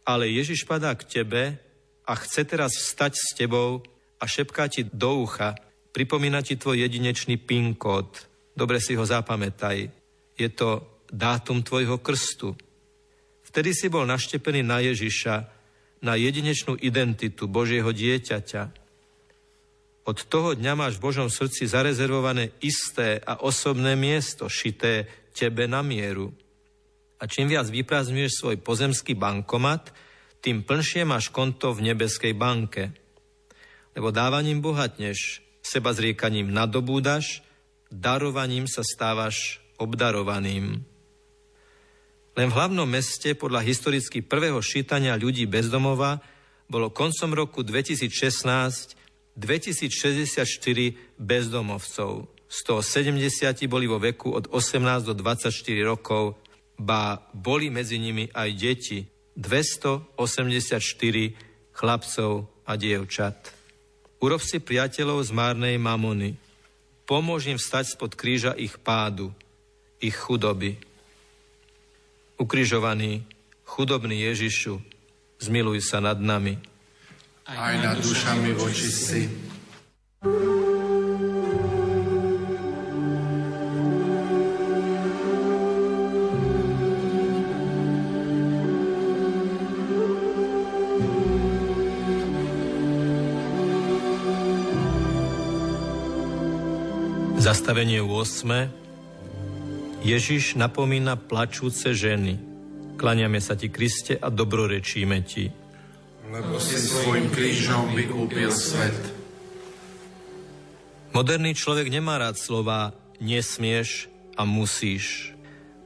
[0.09, 1.61] Ale Ježiš padá k tebe
[2.09, 3.85] a chce teraz vstať s tebou
[4.17, 5.53] a šepká ti do ucha,
[5.93, 8.25] pripomína ti tvoj jedinečný PIN kód.
[8.57, 10.03] Dobre si ho zapamätaj
[10.43, 12.57] je to dátum tvojho krstu.
[13.53, 15.35] Vtedy si bol naštepený na Ježiša,
[16.01, 18.63] na jedinečnú identitu Božieho dieťaťa.
[20.09, 25.05] Od toho dňa máš v Božom srdci zarezervované isté a osobné miesto, šité
[25.37, 26.33] tebe na mieru.
[27.21, 29.93] A čím viac vyprázdňuješ svoj pozemský bankomat,
[30.41, 32.91] tým plnšie máš konto v nebeskej banke.
[33.93, 37.45] Lebo dávaním bohatneš, seba zriekaním nadobúdaš,
[37.93, 40.89] darovaním sa stávaš obdarovaným.
[42.33, 46.25] Len v hlavnom meste podľa historicky prvého šítania ľudí bezdomova
[46.65, 48.97] bolo koncom roku 2016
[49.37, 50.45] 2064
[51.17, 52.29] bezdomovcov.
[52.53, 55.49] 170 boli vo veku od 18 do 24
[55.89, 56.37] rokov,
[56.77, 59.09] ba boli medzi nimi aj deti.
[59.33, 60.21] 284
[61.73, 62.33] chlapcov
[62.69, 63.57] a dievčat.
[64.21, 66.37] Urob si priateľov z márnej mamony.
[67.09, 69.33] Pomôž im vstať spod kríža ich pádu
[70.03, 70.77] ich chudoby.
[72.43, 73.23] Ukrižovaný,
[73.63, 74.83] chudobný Ježišu,
[75.39, 76.59] zmiluj sa nad nami.
[77.47, 79.31] Aj nad dušami vočistí.
[97.39, 98.82] Zastavenie 8.
[100.03, 102.35] Ježiš napomína plačúce ženy.
[102.99, 105.47] Klaniame sa ti, Kriste, a dobrorečíme ti.
[106.27, 108.99] Lebo si svojim krížom vykúpil svet.
[111.15, 112.91] Moderný človek nemá rád slova
[113.23, 115.31] nesmieš a musíš.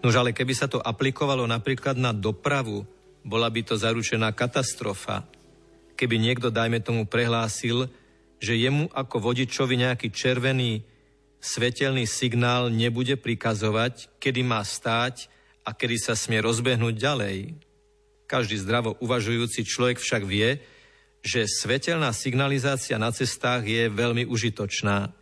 [0.01, 2.89] Nož ale keby sa to aplikovalo napríklad na dopravu,
[3.21, 5.29] bola by to zaručená katastrofa.
[5.93, 7.91] Keby niekto, dajme tomu, prehlásil,
[8.41, 10.96] že jemu ako vodičovi nejaký červený
[11.47, 15.31] svetelný signál nebude prikazovať, kedy má stáť
[15.63, 17.55] a kedy sa smie rozbehnúť ďalej.
[18.27, 20.59] Každý zdravo uvažujúci človek však vie,
[21.23, 25.15] že svetelná signalizácia na cestách je veľmi užitočná.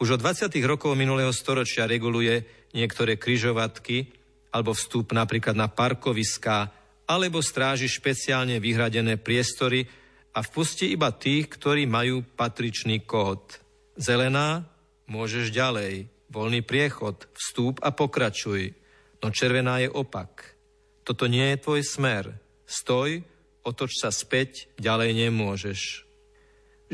[0.00, 0.48] Už od 20.
[0.64, 2.40] rokov minulého storočia reguluje
[2.72, 4.16] niektoré kryžovatky
[4.56, 6.72] alebo vstup napríklad na parkoviská
[7.04, 9.84] alebo stráži špeciálne vyhradené priestory
[10.32, 13.60] a vpustí iba tých, ktorí majú patričný kód.
[13.98, 14.69] Zelená
[15.10, 18.70] Môžeš ďalej, voľný priechod, vstúp a pokračuj.
[19.18, 20.54] No červená je opak.
[21.02, 22.30] Toto nie je tvoj smer.
[22.62, 23.26] Stoj,
[23.66, 26.06] otoč sa späť, ďalej nemôžeš.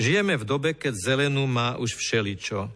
[0.00, 2.72] Žijeme v dobe, keď zelenú má už všeličo.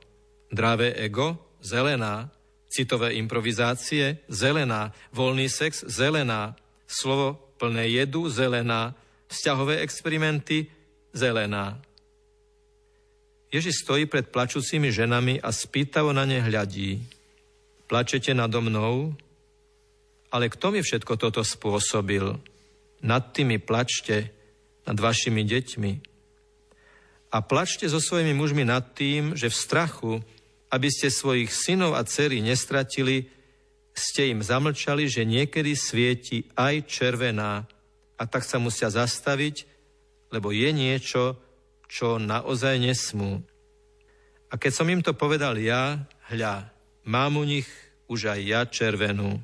[0.52, 2.28] Dravé ego, zelená.
[2.68, 4.92] Citové improvizácie, zelená.
[5.16, 6.52] Voľný sex, zelená.
[6.84, 8.92] Slovo plné jedu, zelená.
[9.32, 10.68] Vzťahové experimenty,
[11.16, 11.80] zelená.
[13.50, 17.02] Ježiš stojí pred plačúcimi ženami a spýtavo na ne hľadí.
[17.90, 19.10] Plačete nado mnou?
[20.30, 22.38] Ale kto mi všetko toto spôsobil?
[23.02, 24.30] Nad tými plačte,
[24.86, 25.92] nad vašimi deťmi.
[27.34, 30.12] A plačte so svojimi mužmi nad tým, že v strachu,
[30.70, 33.26] aby ste svojich synov a dcery nestratili,
[33.90, 37.66] ste im zamlčali, že niekedy svieti aj červená
[38.14, 39.66] a tak sa musia zastaviť,
[40.30, 41.34] lebo je niečo,
[41.90, 43.42] čo naozaj nesmú.
[44.46, 46.70] A keď som im to povedal ja, hľa,
[47.02, 47.66] mám u nich
[48.06, 49.42] už aj ja červenú.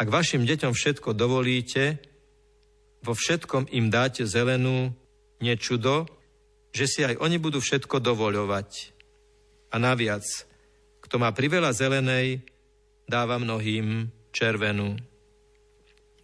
[0.00, 2.00] Ak vašim deťom všetko dovolíte,
[3.04, 4.96] vo všetkom im dáte zelenú,
[5.44, 6.08] nečudo,
[6.72, 8.70] že si aj oni budú všetko dovoľovať.
[9.70, 10.24] A naviac,
[11.04, 12.40] kto má priveľa zelenej,
[13.04, 14.96] dáva mnohým červenú.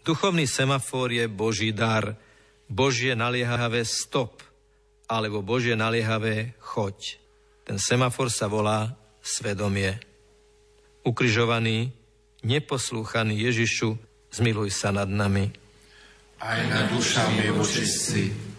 [0.01, 2.17] Duchovný semafor je Boží dar,
[2.67, 4.41] Božie naliehavé stop,
[5.11, 7.19] alebo Božie naliehavé choď.
[7.67, 9.99] Ten semafor sa volá svedomie.
[11.03, 11.91] Ukrižovaný,
[12.47, 13.99] neposlúchaný Ježišu,
[14.31, 15.51] zmiluj sa nad nami.
[16.39, 18.50] Aj nad dušami očistci.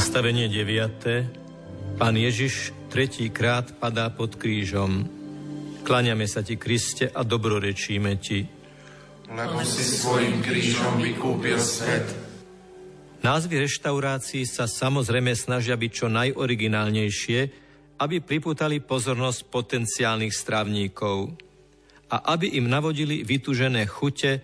[0.00, 2.00] Zastavenie 9.
[2.00, 5.04] Pán Ježiš tretíkrát padá pod krížom.
[5.84, 8.48] Kláňame sa ti, Kriste, a dobrorečíme ti.
[9.28, 12.08] Lebo si svojim krížom vykúpil svet.
[13.20, 17.40] Názvy reštaurácií sa samozrejme snažia byť čo najoriginálnejšie,
[18.00, 21.28] aby priputali pozornosť potenciálnych strávníkov
[22.08, 24.40] a aby im navodili vytužené chute,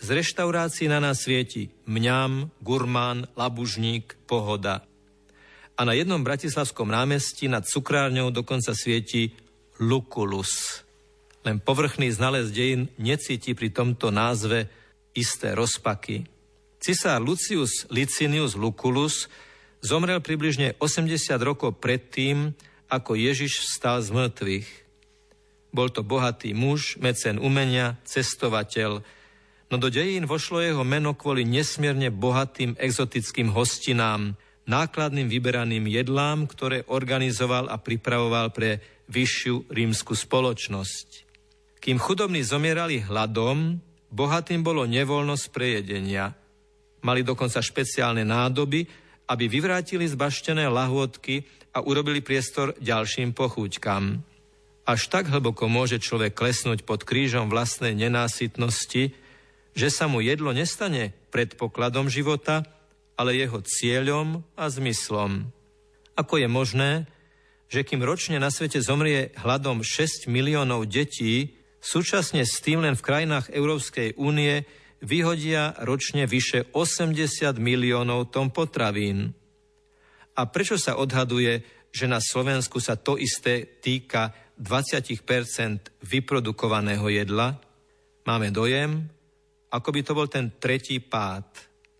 [0.00, 4.84] z reštaurácií na nás svieti Mňam, Gurmán, Labužník, Pohoda.
[5.76, 9.36] A na jednom bratislavskom námestí nad cukrárňou dokonca svieti
[9.76, 10.84] Lukulus.
[11.44, 14.72] Len povrchný znalec dejín necíti pri tomto názve
[15.12, 16.24] isté rozpaky.
[16.80, 19.28] Cisár Lucius Licinius Luculus
[19.84, 22.52] zomrel približne 80 rokov predtým,
[22.86, 24.68] ako Ježiš vstal z mŕtvych.
[25.74, 29.04] Bol to bohatý muž, mecen umenia, cestovateľ,
[29.70, 36.82] no do dejín vošlo jeho meno kvôli nesmierne bohatým exotickým hostinám, nákladným vyberaným jedlám, ktoré
[36.90, 41.08] organizoval a pripravoval pre vyššiu rímsku spoločnosť.
[41.78, 43.78] Kým chudobní zomierali hladom,
[44.10, 46.34] bohatým bolo nevoľnosť prejedenia.
[47.06, 48.82] Mali dokonca špeciálne nádoby,
[49.30, 54.18] aby vyvrátili zbaštené lahôdky a urobili priestor ďalším pochúťkam.
[54.86, 59.25] Až tak hlboko môže človek klesnúť pod krížom vlastnej nenásytnosti,
[59.76, 62.64] že sa mu jedlo nestane predpokladom života,
[63.12, 65.52] ale jeho cieľom a zmyslom.
[66.16, 66.90] Ako je možné,
[67.68, 73.04] že kým ročne na svete zomrie hladom 6 miliónov detí, súčasne s tým len v
[73.04, 74.64] krajinách Európskej únie
[75.04, 79.36] vyhodia ročne vyše 80 miliónov tón potravín.
[80.36, 85.20] A prečo sa odhaduje, že na Slovensku sa to isté týka 20%
[86.00, 87.60] vyprodukovaného jedla?
[88.24, 89.08] Máme dojem,
[89.70, 91.46] ako by to bol ten tretí pád,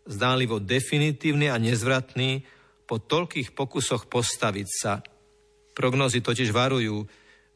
[0.07, 2.47] zdánlivo definitívny a nezvratný
[2.87, 5.03] po toľkých pokusoch postaviť sa.
[5.75, 7.05] Prognozy totiž varujú,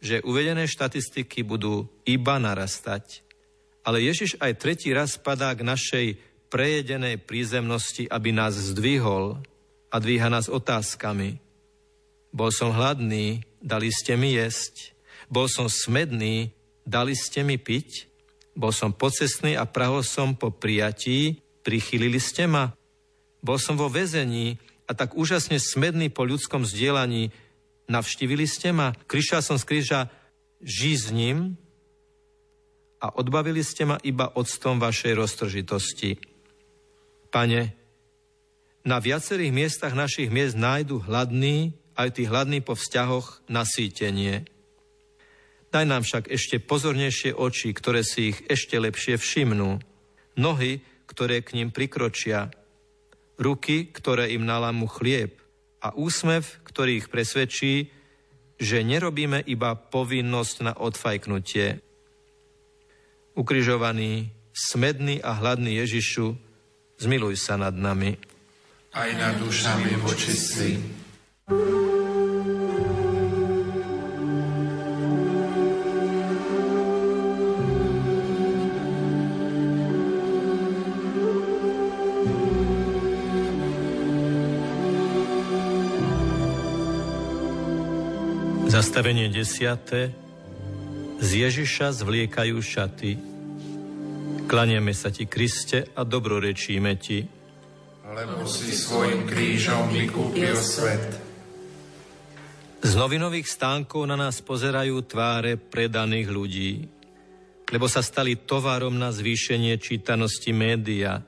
[0.03, 3.23] že uvedené štatistiky budú iba narastať.
[3.87, 6.07] Ale Ježiš aj tretí raz padá k našej
[6.51, 9.39] prejedenej prízemnosti, aby nás zdvihol
[9.89, 11.39] a dvíha nás otázkami.
[12.35, 14.93] Bol som hladný, dali ste mi jesť.
[15.31, 16.51] Bol som smedný,
[16.83, 18.10] dali ste mi piť.
[18.61, 22.77] Bol som pocestný a prahol som po prijatí, prichylili ste ma.
[23.41, 27.33] Bol som vo väzení a tak úžasne smedný po ľudskom zdieľaní.
[27.89, 30.01] Navštívili ste ma, krišal som z kríža
[30.61, 31.57] žízním
[33.01, 36.21] a odbavili ste ma iba octom vašej roztržitosti.
[37.33, 37.73] Pane,
[38.85, 44.45] na viacerých miestach našich miest nájdu hladný, aj tí hladní po vzťahoch, nasýtenie.
[45.71, 49.79] Daj nám však ešte pozornejšie oči, ktoré si ich ešte lepšie všimnú.
[50.35, 52.51] Nohy, ktoré k ním prikročia.
[53.39, 55.39] Ruky, ktoré im nalámu chlieb.
[55.79, 57.95] A úsmev, ktorý ich presvedčí,
[58.61, 61.81] že nerobíme iba povinnosť na odfajknutie.
[63.39, 66.35] Ukrižovaný, smedný a hladný Ježišu,
[66.99, 68.19] zmiluj sa nad nami.
[68.91, 70.83] Aj nad dušami vočistí.
[89.01, 90.13] Zastavenie desiate.
[91.25, 93.17] Z Ježiša zvliekajú šaty.
[94.45, 97.25] Klanieme sa ti, Kriste, a dobrorečíme ti.
[98.05, 101.17] Lebo si svojim krížom vykúpil svet.
[102.85, 106.73] Z novinových stánkov na nás pozerajú tváre predaných ľudí,
[107.73, 111.25] lebo sa stali tovarom na zvýšenie čítanosti média.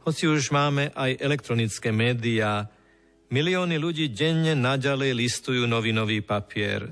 [0.00, 2.72] Hoci už máme aj elektronické médiá,
[3.32, 6.84] Milióny ľudí denne naďalej listujú novinový papier.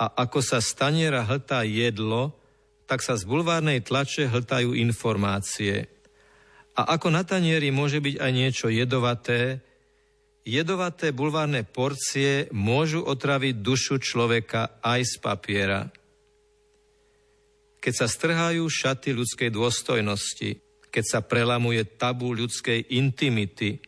[0.00, 2.34] A ako sa staniera hltá jedlo,
[2.90, 5.86] tak sa z bulvárnej tlače hltajú informácie.
[6.74, 9.62] A ako na tanieri môže byť aj niečo jedovaté,
[10.42, 15.80] jedovaté bulvárne porcie môžu otraviť dušu človeka aj z papiera.
[17.78, 20.50] Keď sa strhajú šaty ľudskej dôstojnosti,
[20.90, 23.78] keď sa prelamuje tabu ľudskej intimity,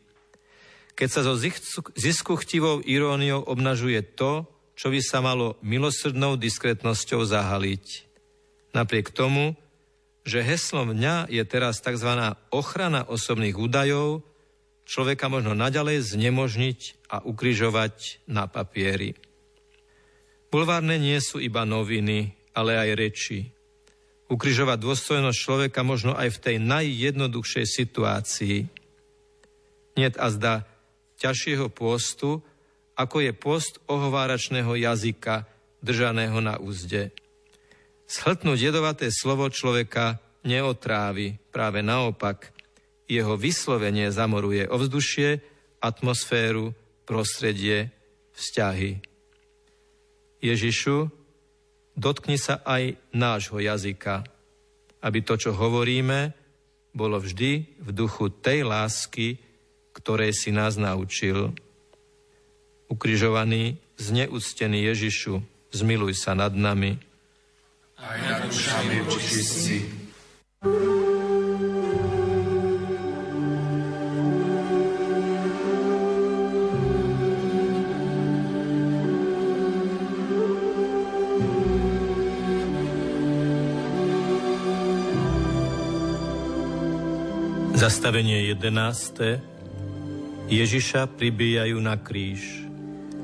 [0.92, 1.34] keď sa so
[1.96, 4.44] zisku chtivou iróniou obnažuje to,
[4.76, 8.08] čo by sa malo milosrdnou diskretnosťou zahaliť.
[8.72, 9.54] Napriek tomu,
[10.24, 12.08] že heslom dňa je teraz tzv.
[12.54, 14.22] ochrana osobných údajov,
[14.86, 19.18] človeka možno naďalej znemožniť a ukrižovať na papieri.
[20.52, 23.38] Bulvárne nie sú iba noviny, ale aj reči.
[24.28, 28.56] Ukrižovať dôstojnosť človeka možno aj v tej najjednoduchšej situácii.
[29.96, 30.64] Niet a zda
[31.22, 32.42] ťažšieho pôstu,
[32.98, 35.46] ako je post ohováračného jazyka
[35.78, 37.14] držaného na úzde.
[38.10, 42.50] Shltnúť jedovaté slovo človeka neotrávi, práve naopak.
[43.06, 45.40] Jeho vyslovenie zamoruje ovzdušie,
[45.80, 46.74] atmosféru,
[47.06, 47.94] prostredie,
[48.34, 49.02] vzťahy.
[50.42, 51.10] Ježišu,
[51.94, 54.26] dotkni sa aj nášho jazyka,
[55.02, 56.34] aby to, čo hovoríme,
[56.92, 59.40] bolo vždy v duchu tej lásky,
[59.92, 61.52] ktorej si nás naučil.
[62.88, 65.40] Ukrižovaný, zneúctený Ježišu,
[65.72, 67.00] zmiluj sa nad nami.
[67.96, 69.76] Aj nad dušami očistci.
[87.82, 89.51] Zastavenie 11.
[90.52, 92.68] Ježiša pribíjajú na kríž.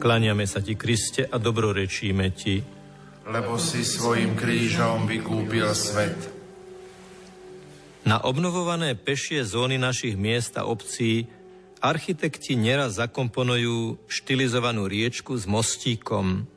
[0.00, 2.64] Klaniame sa ti, Kriste, a dobrorečíme ti.
[3.28, 6.16] Lebo si svojim krížom vykúpil svet.
[8.08, 11.28] Na obnovované pešie zóny našich miest a obcí
[11.84, 16.48] architekti neraz zakomponujú štilizovanú riečku s mostíkom.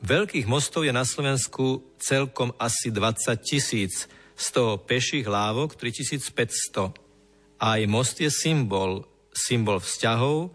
[0.00, 4.08] Veľkých mostov je na Slovensku celkom asi 20 tisíc,
[4.38, 6.94] z toho peších lávok 3500.
[7.58, 9.02] Aj most je symbol,
[9.38, 10.50] symbol vzťahov,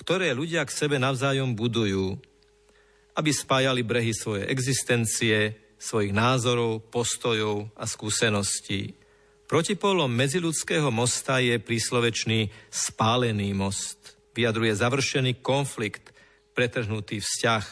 [0.00, 2.16] ktoré ľudia k sebe navzájom budujú,
[3.12, 8.96] aby spájali brehy svoje existencie, svojich názorov, postojov a skúseností.
[9.44, 14.16] Protipolom medziludského mosta je príslovečný spálený most.
[14.32, 16.16] Vyjadruje završený konflikt,
[16.56, 17.66] pretrhnutý vzťah.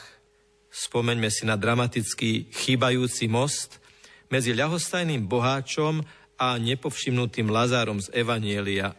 [0.69, 3.81] Spomeňme si na dramatický chýbajúci most
[4.29, 6.05] medzi ľahostajným boháčom
[6.37, 8.93] a nepovšimnutým Lazárom z Evanielia.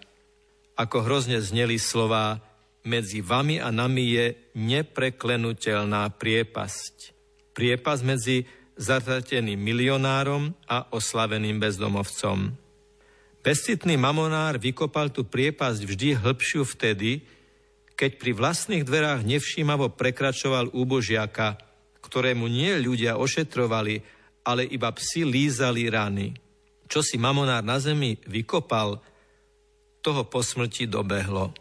[0.81, 2.41] Ako hrozne zneli slová
[2.81, 4.25] medzi vami a nami je
[4.57, 7.13] nepreklenutelná priepasť.
[7.53, 8.49] Priepasť medzi
[8.81, 12.57] zatrateným milionárom a oslaveným bezdomovcom.
[13.45, 17.21] Bezcitný mamonár vykopal tú priepasť vždy hĺbšiu vtedy,
[17.93, 21.61] keď pri vlastných dverách nevšímavo prekračoval úbožiaka,
[22.01, 24.01] ktorému nie ľudia ošetrovali,
[24.41, 26.33] ale iba psi lízali rany.
[26.89, 28.97] Čo si mamonár na zemi vykopal,
[30.01, 31.53] toho po smrti dobehlo.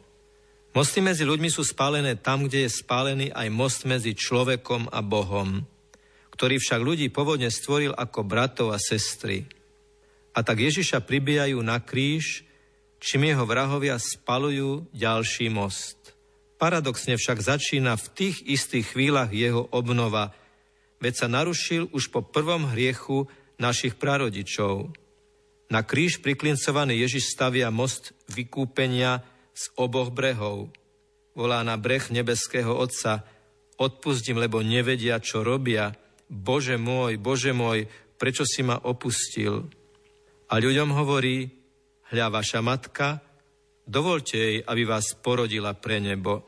[0.71, 5.67] Mosty medzi ľuďmi sú spálené tam, kde je spálený aj most medzi človekom a Bohom,
[6.33, 9.45] ktorý však ľudí pôvodne stvoril ako bratov a sestry.
[10.31, 12.47] A tak Ježiša pribíjajú na kríž,
[13.03, 15.99] čím jeho vrahovia spalujú ďalší most.
[16.61, 20.31] Paradoxne však začína v tých istých chvíľach jeho obnova,
[21.03, 23.27] veď sa narušil už po prvom hriechu
[23.59, 24.93] našich prarodičov.
[25.71, 29.23] Na kríž priklincovaný Ježiš stavia most vykúpenia,
[29.61, 30.73] z oboch brehov.
[31.37, 33.29] Volá na breh nebeského Otca,
[33.77, 35.93] odpustím, lebo nevedia, čo robia.
[36.31, 37.85] Bože môj, Bože môj,
[38.17, 39.69] prečo si ma opustil?
[40.49, 41.51] A ľuďom hovorí,
[42.11, 43.21] hľa vaša matka,
[43.85, 46.43] dovolte jej, aby vás porodila pre nebo.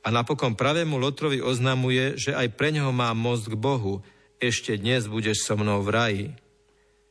[0.00, 4.00] A napokon pravému Lotrovi oznamuje, že aj pre neho má most k Bohu.
[4.40, 6.26] Ešte dnes budeš so mnou v raji.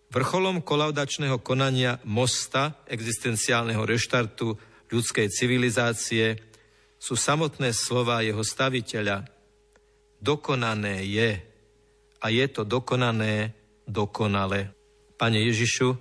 [0.10, 4.57] Vrcholom kolaudačného konania mosta, existenciálneho reštartu,
[4.89, 6.41] ľudskej civilizácie
[6.97, 9.30] sú samotné slova jeho staviteľa.
[10.18, 11.38] Dokonané je
[12.20, 13.53] a je to dokonané
[13.86, 14.74] dokonale.
[15.14, 15.93] Pane Ježišu,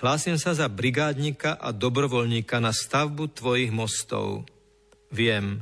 [0.00, 4.48] hlásim sa za brigádnika a dobrovoľníka na stavbu Tvojich mostov.
[5.12, 5.60] Viem,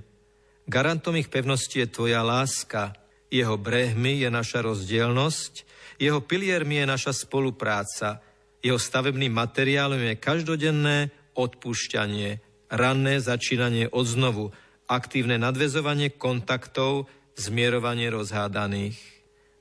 [0.71, 2.95] garantom ich pevnosti je Tvoja láska,
[3.27, 5.67] jeho brehmi je naša rozdielnosť,
[6.01, 8.25] jeho piliermi je naša spolupráca,
[8.65, 10.99] jeho stavebným materiálom je každodenné
[11.37, 12.41] odpúšťanie,
[12.73, 14.49] ranné začínanie odznovu,
[14.89, 17.05] aktívne nadvezovanie kontaktov,
[17.37, 18.97] zmierovanie rozhádaných.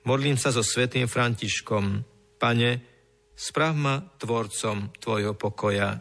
[0.07, 2.07] Modlím sa so svetým Františkom.
[2.39, 2.71] Pane,
[3.35, 5.99] sprav ma tvorcom Tvojho pokoja.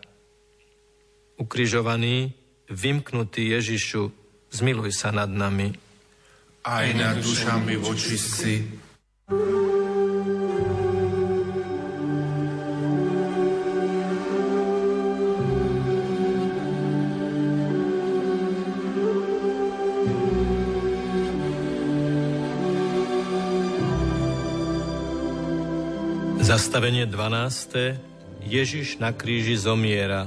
[1.38, 2.34] Ukrižovaný,
[2.70, 4.10] vymknutý Ježišu,
[4.54, 5.74] zmiluj sa nad nami.
[6.66, 8.52] Aj nad dušami vočistci,
[26.58, 28.42] Zastavenie 12.
[28.42, 30.26] Ježiš na kríži zomiera.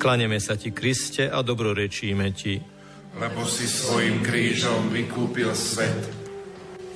[0.00, 2.64] Klaneme sa ti, Kriste, a dobrorečíme ti.
[3.12, 6.00] Lebo si svojim krížom vykúpil svet.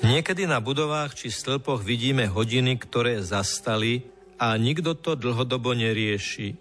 [0.00, 4.08] Niekedy na budovách či stĺpoch vidíme hodiny, ktoré zastali
[4.40, 6.56] a nikto to dlhodobo nerieši.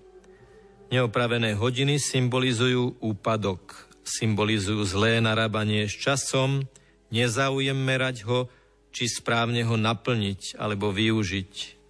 [0.92, 6.68] Neopravené hodiny symbolizujú úpadok, symbolizujú zlé narábanie s časom,
[7.16, 8.52] nezaujem merať ho,
[8.94, 11.82] či správne ho naplniť alebo využiť.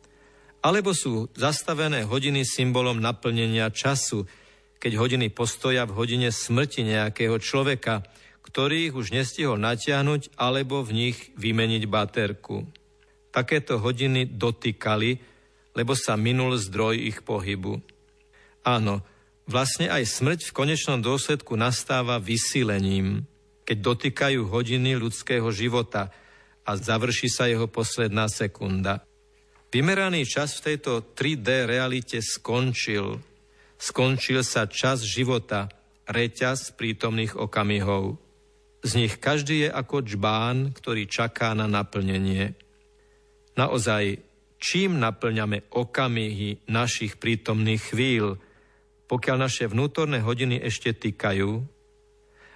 [0.63, 4.23] Alebo sú zastavené hodiny symbolom naplnenia času,
[4.79, 8.07] keď hodiny postoja v hodine smrti nejakého človeka,
[8.47, 12.63] ktorý ich už nestihol natiahnuť alebo v nich vymeniť baterku.
[13.35, 15.19] Takéto hodiny dotýkali,
[15.75, 17.83] lebo sa minul zdroj ich pohybu.
[18.63, 19.03] Áno,
[19.43, 23.27] vlastne aj smrť v konečnom dôsledku nastáva vysílením,
[23.67, 26.07] keď dotýkajú hodiny ľudského života–
[26.63, 29.03] a završí sa jeho posledná sekunda.
[29.73, 33.19] Vymeraný čas v tejto 3D realite skončil.
[33.75, 35.67] Skončil sa čas života,
[36.05, 38.21] reťaz prítomných okamihov.
[38.83, 42.53] Z nich každý je ako čbán, ktorý čaká na naplnenie.
[43.55, 44.19] Naozaj,
[44.61, 48.37] čím naplňame okamihy našich prítomných chvíľ,
[49.09, 51.63] pokiaľ naše vnútorné hodiny ešte týkajú?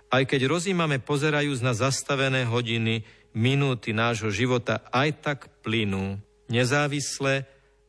[0.07, 3.03] Aj keď rozímame pozerajúc na zastavené hodiny,
[3.35, 7.47] minúty nášho života aj tak plynú, nezávisle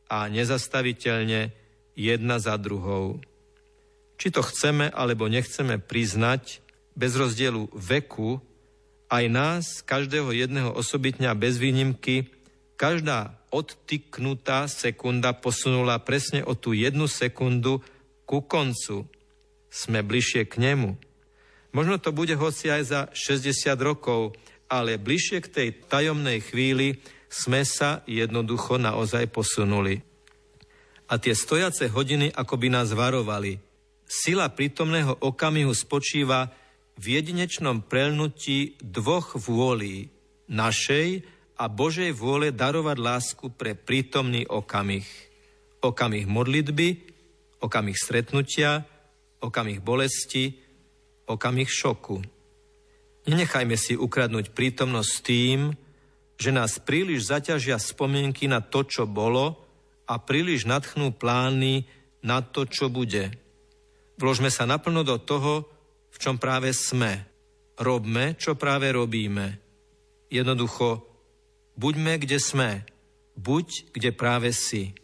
[0.09, 1.53] a nezastaviteľne
[1.93, 3.19] jedna za druhou.
[4.19, 6.59] Či to chceme alebo nechceme priznať,
[6.99, 8.43] bez rozdielu veku,
[9.07, 12.27] aj nás, každého jedného osobitňa bez výnimky,
[12.75, 17.81] každá odtyknutá sekunda posunula presne o tú jednu sekundu
[18.27, 19.09] ku koncu.
[19.71, 20.99] Sme bližšie k nemu.
[21.73, 24.37] Možno to bude hoci aj za 60 rokov,
[24.69, 30.05] ale bližšie k tej tajomnej chvíli sme sa jednoducho naozaj posunuli.
[31.09, 33.57] A tie stojace hodiny ako by nás varovali.
[34.05, 36.53] Sila prítomného okamihu spočíva
[37.01, 40.13] v jedinečnom prelnutí dvoch vôlí,
[40.49, 41.25] našej
[41.57, 45.05] a Božej vôle darovať lásku pre prítomný okamih.
[45.79, 46.89] Okamih modlitby,
[47.61, 48.83] okamih stretnutia,
[49.39, 50.59] okamih bolesti,
[51.29, 52.19] okamih šoku.
[53.27, 55.75] Nenechajme si ukradnúť prítomnosť tým,
[56.39, 59.59] že nás príliš zaťažia spomienky na to, čo bolo
[60.07, 61.83] a príliš nadchnú plány
[62.23, 63.35] na to, čo bude.
[64.15, 65.67] Vložme sa naplno do toho,
[66.09, 67.27] v čom práve sme.
[67.75, 69.59] Robme, čo práve robíme.
[70.31, 71.03] Jednoducho,
[71.75, 72.87] buďme, kde sme.
[73.35, 74.95] Buď, kde práve si.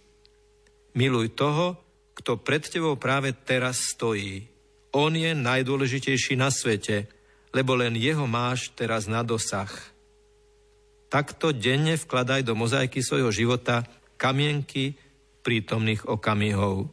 [0.95, 1.80] Miluj toho,
[2.16, 4.47] kto pred tebou práve teraz stojí.
[4.95, 7.11] On je najdôležitejší na svete–
[7.56, 9.72] lebo len jeho máš teraz na dosah.
[11.08, 13.88] Takto denne vkladaj do mozaiky svojho života
[14.20, 14.99] kamienky
[15.39, 16.91] prítomných okamihov.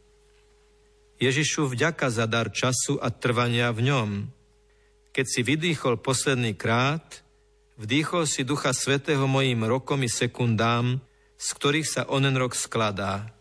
[1.19, 4.09] Ježišu, vďaka za dar času a trvania v ňom.
[5.11, 7.19] Keď si vydýchol posledný krát,
[7.75, 11.03] vdýchol si Ducha Svetého mojim rokom i sekundám,
[11.35, 13.35] z ktorých sa onen rok skladá.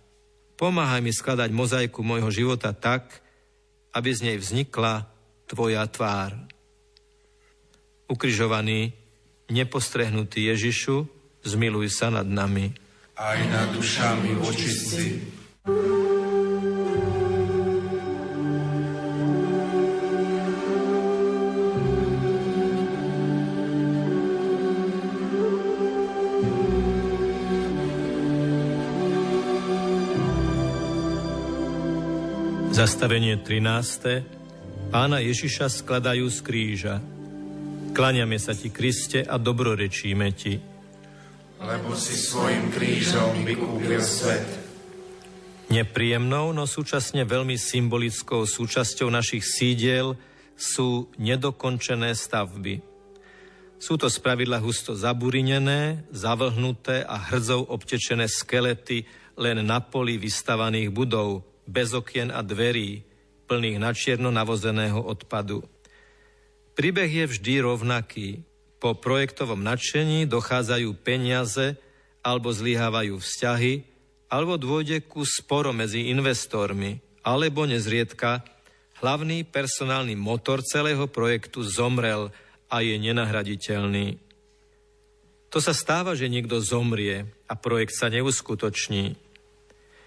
[0.58, 3.22] Pomáhaj mi skladať mozaiku môjho života tak,
[3.94, 5.06] aby z nej vznikla
[5.46, 6.52] Tvoja tvár
[8.12, 8.92] ukrižovaný,
[9.48, 11.08] nepostrehnutý Ježišu,
[11.48, 12.76] zmiluj sa nad nami.
[13.16, 15.04] Aj nad dušami očistci.
[32.72, 34.26] Zastavenie 13.
[34.90, 36.96] Pána Ježiša skladajú z kríža.
[37.92, 40.56] Kláňame sa ti, Kriste, a dobrorečíme ti.
[41.60, 44.48] Lebo si svojim krížom vykúpil svet.
[45.68, 50.16] Nepríjemnou, no súčasne veľmi symbolickou súčasťou našich sídiel
[50.56, 52.80] sú nedokončené stavby.
[53.76, 59.04] Sú to spravidla husto zaburinené, zavlhnuté a hrdzou obtečené skelety
[59.36, 63.04] len na poli vystavaných budov, bez okien a dverí,
[63.48, 65.71] plných načierno navozeného odpadu.
[66.72, 68.28] Príbeh je vždy rovnaký.
[68.80, 71.76] Po projektovom nadšení dochádzajú peniaze
[72.24, 73.84] alebo zlyhávajú vzťahy,
[74.32, 78.40] alebo dôjde ku sporo medzi investormi, alebo nezriedka
[79.02, 82.32] hlavný personálny motor celého projektu zomrel
[82.72, 84.16] a je nenahraditeľný.
[85.52, 89.20] To sa stáva, že niekto zomrie a projekt sa neuskutoční.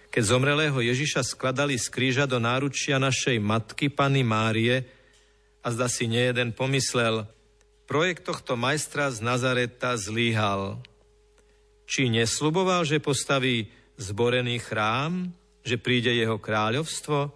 [0.10, 4.95] Keď zomrelého Ježiša skladali z kríža do náručia našej matky Pany Márie
[5.66, 7.26] a zda si nejeden pomyslel,
[7.90, 10.78] projekt tohto majstra z Nazareta zlíhal.
[11.90, 15.34] Či nesluboval, že postaví zborený chrám,
[15.66, 17.34] že príde jeho kráľovstvo?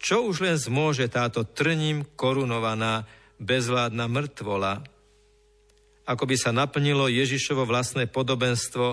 [0.00, 3.04] Čo už len zmôže táto trním korunovaná
[3.36, 4.80] bezvládna mŕtvola?
[6.08, 8.86] Ako by sa naplnilo Ježišovo vlastné podobenstvo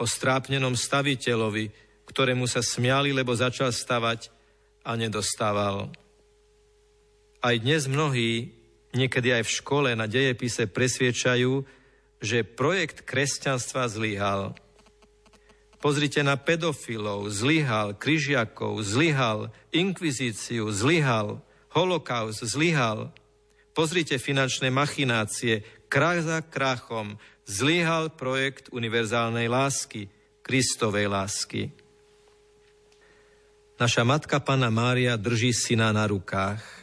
[0.00, 1.68] o strápnenom staviteľovi,
[2.08, 4.32] ktorému sa smiali, lebo začal stavať
[4.88, 5.92] a nedostával.
[7.40, 8.52] Aj dnes mnohí,
[8.92, 11.64] niekedy aj v škole na dejepise presviečajú,
[12.20, 14.52] že projekt kresťanstva zlyhal.
[15.80, 21.40] Pozrite na pedofilov, zlyhal, križiakov, zlyhal, inkvizíciu, zlyhal,
[21.72, 23.08] holokaust, zlyhal.
[23.72, 27.16] Pozrite finančné machinácie, krach za krachom,
[27.48, 30.12] zlyhal projekt univerzálnej lásky,
[30.44, 31.72] Kristovej lásky.
[33.80, 36.79] Naša matka Pana Mária drží syna na rukách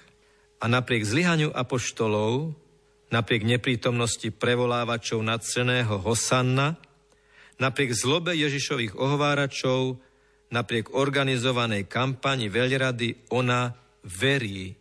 [0.58, 2.54] a napriek zlyhaniu apoštolov,
[3.14, 6.76] napriek neprítomnosti prevolávačov nadceného Hosanna,
[7.62, 10.02] napriek zlobe Ježišových ohováračov,
[10.50, 14.74] napriek organizovanej kampani veľrady, ona verí.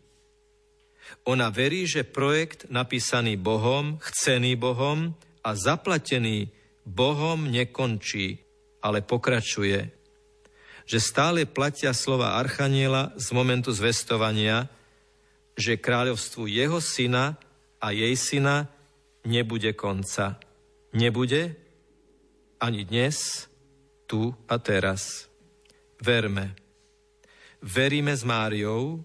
[1.27, 6.51] Ona verí, že projekt napísaný Bohom, chcený Bohom a zaplatený
[6.87, 8.43] Bohom nekončí,
[8.83, 9.97] ale pokračuje
[10.87, 14.70] že stále platia slova Archaniela z momentu zvestovania,
[15.57, 17.41] že kráľovstvu jeho syna
[17.81, 18.69] a jej syna
[19.25, 20.37] nebude konca.
[20.93, 21.57] Nebude
[22.61, 23.49] ani dnes,
[24.07, 25.27] tu a teraz.
[25.99, 26.55] Verme.
[27.65, 29.03] Veríme s Máriou,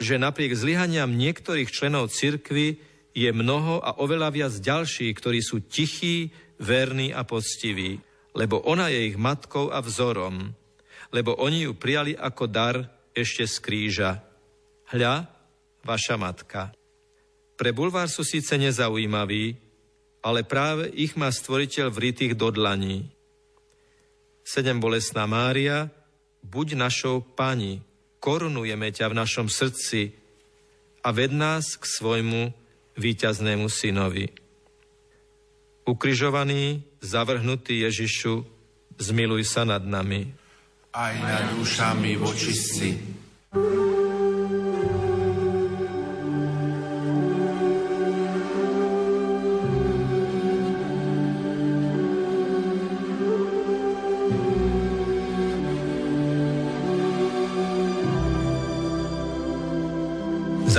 [0.00, 2.80] že napriek zlyhaniam niektorých členov cirkvy
[3.12, 8.00] je mnoho a oveľa viac ďalších, ktorí sú tichí, verní a poctiví,
[8.36, 10.56] lebo ona je ich matkou a vzorom
[11.10, 12.76] lebo oni ju prijali ako dar
[13.10, 14.10] ešte z kríža.
[14.94, 15.26] Hľa,
[15.84, 16.72] vaša matka.
[17.56, 19.56] Pre bulvár sú síce nezaujímaví,
[20.24, 23.08] ale práve ich má stvoriteľ vrytých do dlaní.
[24.44, 25.92] Sedem bolesná Mária,
[26.44, 27.84] buď našou pani,
[28.20, 30.12] korunujeme ťa v našom srdci
[31.04, 32.52] a ved nás k svojmu
[32.96, 34.32] víťaznému synovi.
[35.88, 38.44] Ukrižovaný, zavrhnutý Ježišu,
[39.00, 40.40] zmiluj sa nad nami
[40.90, 42.98] aj nad dušami vočistci.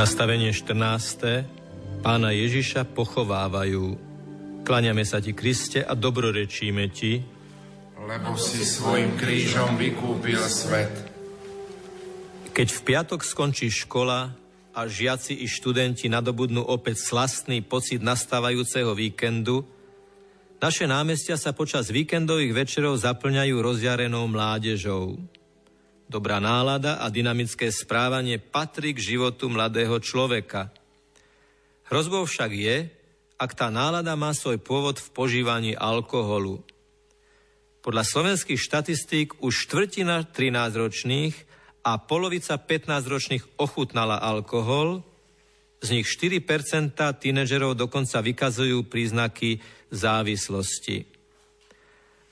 [0.02, 2.02] Zastavenie 14.
[2.02, 4.02] Pána Ježiša pochovávajú.
[4.66, 7.22] Kláňame sa ti, Kriste, a dobrorečíme ti,
[8.10, 10.90] lebo si svojim krížom vykúpil svet.
[12.50, 14.34] Keď v piatok skončí škola
[14.74, 19.70] a žiaci i študenti nadobudnú opäť slastný pocit nastávajúceho víkendu,
[20.58, 25.22] naše námestia sa počas víkendových večerov zaplňajú rozjarenou mládežou.
[26.12, 30.68] Dobrá nálada a dynamické správanie patrí k životu mladého človeka.
[31.88, 32.92] Hrozbou však je,
[33.40, 36.60] ak tá nálada má svoj pôvod v požívaní alkoholu–
[37.82, 41.34] podľa slovenských štatistík už štvrtina 13-ročných
[41.82, 45.02] a polovica 15-ročných ochutnala alkohol,
[45.82, 51.10] z nich 4% tínedžerov dokonca vykazujú príznaky závislosti.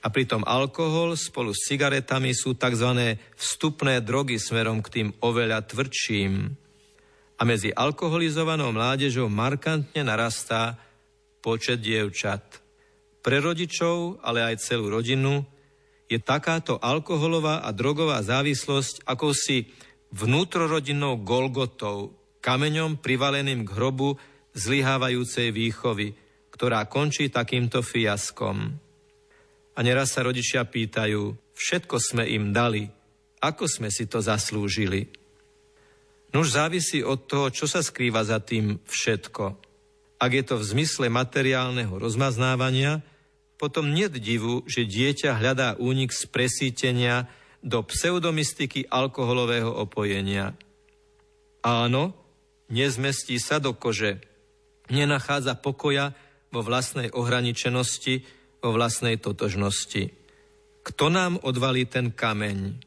[0.00, 3.20] A pritom alkohol spolu s cigaretami sú tzv.
[3.36, 6.56] vstupné drogy smerom k tým oveľa tvrdším.
[7.40, 10.76] A medzi alkoholizovanou mládežou markantne narastá
[11.44, 12.60] počet dievčat.
[13.20, 15.44] Pre rodičov, ale aj celú rodinu
[16.08, 19.68] je takáto alkoholová a drogová závislosť ako si
[20.10, 24.16] vnútrorodinnou golgotou, kameňom privaleným k hrobu
[24.56, 26.16] zlyhávajúcej výchovy,
[26.50, 28.74] ktorá končí takýmto fiaskom.
[29.74, 32.90] A neraz sa rodičia pýtajú, všetko sme im dali,
[33.40, 35.08] ako sme si to zaslúžili.
[36.30, 39.58] Nuž závisí od toho, čo sa skrýva za tým všetko.
[40.20, 43.02] Ak je to v zmysle materiálneho rozmaznávania,
[43.60, 47.28] potom niet divu, že dieťa hľadá únik z presítenia
[47.60, 50.56] do pseudomystiky alkoholového opojenia.
[51.60, 52.16] Áno,
[52.72, 54.24] nezmestí sa do kože,
[54.88, 56.16] nenachádza pokoja
[56.48, 58.24] vo vlastnej ohraničenosti,
[58.60, 60.12] vo vlastnej totožnosti.
[60.80, 62.80] Kto nám odvalí ten kameň?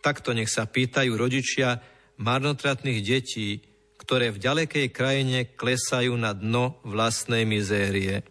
[0.00, 1.80] Takto nech sa pýtajú rodičia
[2.20, 3.64] marnotratných detí,
[4.00, 8.24] ktoré v ďalekej krajine klesajú na dno vlastnej mizérie.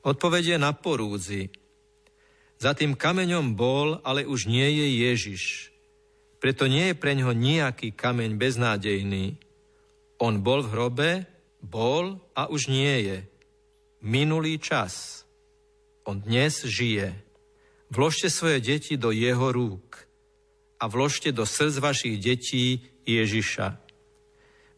[0.00, 1.52] Odpovedie na porúdzi.
[2.60, 5.42] Za tým kameňom bol, ale už nie je Ježiš.
[6.40, 9.36] Preto nie je pre ňo nejaký kameň beznádejný.
[10.20, 11.10] On bol v hrobe,
[11.60, 13.18] bol a už nie je.
[14.00, 15.19] Minulý čas.
[16.08, 17.12] On dnes žije.
[17.90, 20.06] Vložte svoje deti do jeho rúk
[20.80, 23.76] a vložte do srdc vašich detí Ježiša.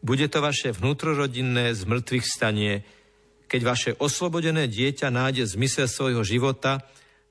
[0.03, 2.83] Bude to vaše vnútrorodinné zmrtvých stanie,
[3.47, 6.83] keď vaše oslobodené dieťa nájde zmysel svojho života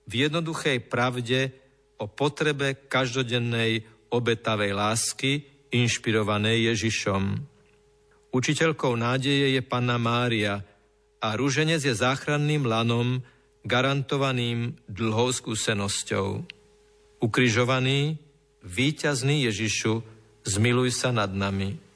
[0.08, 1.52] v jednoduchej pravde
[2.00, 7.22] o potrebe každodennej obetavej lásky, inšpirovanej Ježišom.
[8.32, 10.64] Učiteľkou nádeje je Panna Mária
[11.20, 13.20] a rúženec je záchranným lanom,
[13.62, 16.44] garantovaným dlhou skúsenosťou.
[17.22, 18.18] Ukrižovaný,
[18.66, 20.02] víťazný Ježišu,
[20.42, 21.92] zmiluj sa nad nami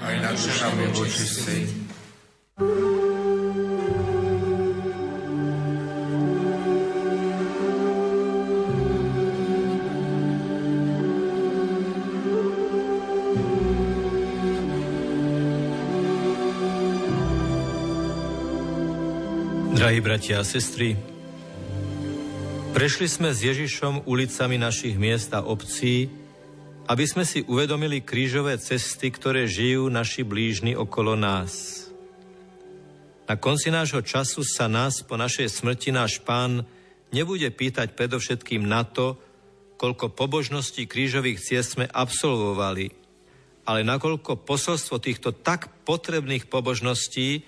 [0.00, 1.58] aj nad dušami vočistí.
[19.92, 20.96] Drahí bratia a sestry,
[22.72, 26.08] prešli sme s Ježišom ulicami našich miest a obcí,
[26.88, 31.84] aby sme si uvedomili krížové cesty, ktoré žijú naši blížni okolo nás.
[33.28, 36.64] Na konci nášho času sa nás po našej smrti náš pán
[37.12, 39.20] nebude pýtať predovšetkým na to,
[39.76, 42.96] koľko pobožností krížových ciest sme absolvovali,
[43.68, 47.44] ale nakoľko posolstvo týchto tak potrebných pobožností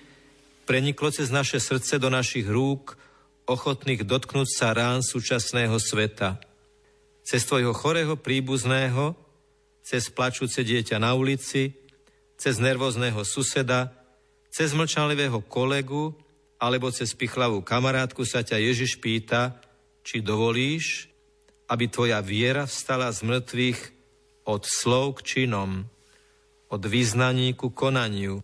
[0.65, 2.97] preniklo cez naše srdce do našich rúk,
[3.45, 6.41] ochotných dotknúť sa rán súčasného sveta.
[7.21, 9.13] Cez tvojho chorého príbuzného,
[9.85, 11.77] cez plačúce dieťa na ulici,
[12.41, 13.93] cez nervózneho suseda,
[14.49, 16.17] cez mlčanlivého kolegu
[16.57, 19.61] alebo cez pichlavú kamarátku sa ťa Ježiš pýta,
[20.01, 21.09] či dovolíš,
[21.69, 23.79] aby tvoja viera vstala z mŕtvych
[24.45, 25.85] od slov k činom,
[26.69, 28.41] od vyznaní ku konaniu,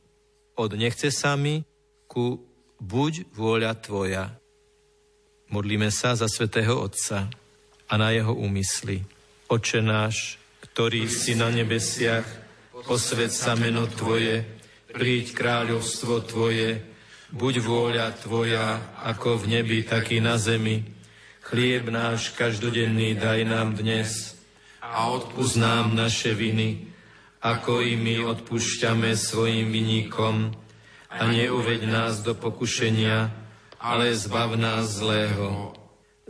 [0.57, 1.37] od nechce sa
[2.11, 2.43] mi ku
[2.83, 4.35] buď vôľa tvoja.
[5.47, 7.31] Modlíme sa za svätého Otca
[7.87, 9.07] a na jeho úmysly.
[9.47, 12.27] Oče náš, ktorý si na nebesiach,
[12.83, 14.43] posved sa meno Tvoje,
[14.91, 16.83] príď kráľovstvo Tvoje,
[17.31, 20.83] buď vôľa Tvoja, ako v nebi, tak i na zemi.
[21.47, 24.35] Chlieb náš každodenný daj nám dnes
[24.83, 26.91] a odpúsť nám naše viny,
[27.39, 30.60] ako i my odpúšťame svojim viníkom
[31.11, 33.27] a neuveď nás do pokušenia,
[33.75, 35.75] ale zbav nás zlého.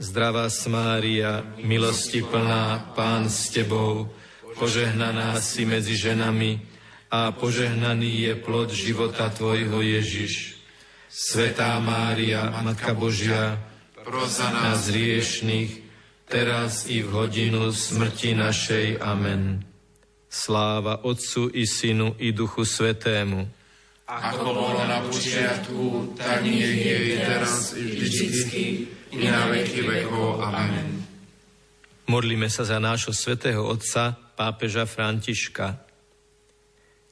[0.02, 4.10] Zdravá Mária, milosti plná, Pán s Tebou,
[4.58, 6.58] požehnaná si medzi ženami
[7.14, 10.58] a požehnaný je plod života Tvojho Ježiš.
[11.12, 13.62] Svetá Mária, Matka Božia,
[14.02, 15.86] pros za nás riešných,
[16.26, 18.98] teraz i v hodinu smrti našej.
[19.04, 19.62] Amen.
[20.32, 23.61] Sláva Otcu i Synu i Duchu Svetému.
[24.12, 28.64] Ako bolo na počiatku, tak nie je teraz i vždycky,
[29.16, 30.44] i na veky vekov.
[30.44, 31.08] Amen.
[32.12, 35.80] Modlíme sa za nášho svetého Otca, pápeža Františka.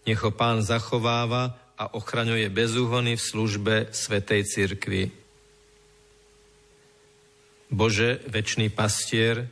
[0.04, 5.16] Nech ho pán zachováva a ochraňuje bezúhony v službe Svetej Cirkvi.
[7.72, 9.47] Bože, večný pastier,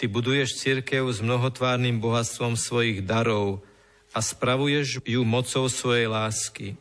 [0.00, 3.60] Ty buduješ církev s mnohotvárnym bohatstvom svojich darov
[4.10, 6.74] a spravuješ ju mocou svojej lásky.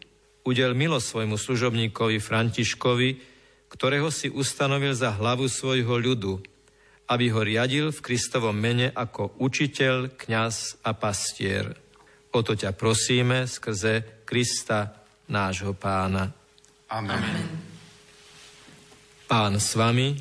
[0.45, 3.09] Udel milo svojmu služobníkovi Františkovi,
[3.69, 6.39] ktorého si ustanovil za hlavu svojho ľudu–
[7.09, 11.73] aby ho riadil v Kristovom mene ako učiteľ, kňaz a pastier.
[12.29, 14.93] O to ťa prosíme skrze Krista,
[15.25, 16.29] nášho pána.
[16.93, 17.49] Amen.
[19.25, 20.13] Pán s vami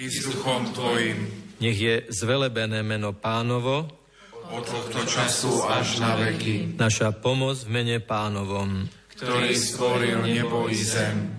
[0.00, 1.28] i s duchom tvojim.
[1.60, 4.01] Nech je zvelebené meno pánovo
[4.50, 6.74] od tohto času až na veky.
[6.74, 11.30] Naša pomoc v mene pánovom, ktorý stvoril nebo i zem.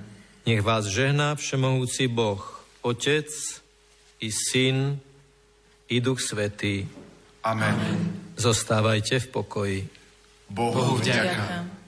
[0.47, 2.39] Nech vás žehná všemohúci Boh,
[2.83, 3.27] Otec,
[4.23, 4.99] i Syn,
[5.91, 6.87] i Duch Svetý.
[7.43, 7.75] Amen.
[8.39, 9.79] Zostávajte v pokoji.
[10.47, 11.82] Bohu vďaka.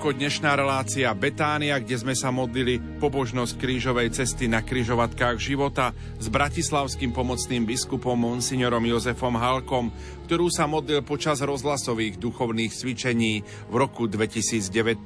[0.00, 6.24] Toľko dnešná relácia Betánia, kde sme sa modlili pobožnosť krížovej cesty na kryžovatkách života s
[6.32, 9.92] bratislavským pomocným biskupom monsignorom Jozefom Halkom,
[10.24, 15.04] ktorú sa modlil počas rozhlasových duchovných cvičení v roku 2019.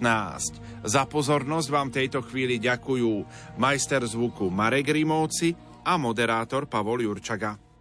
[0.87, 3.13] Za pozornosť vám tejto chvíli ďakujú
[3.59, 7.74] majster zvuku Marek Rimovci a moderátor Pavol Jurčaga.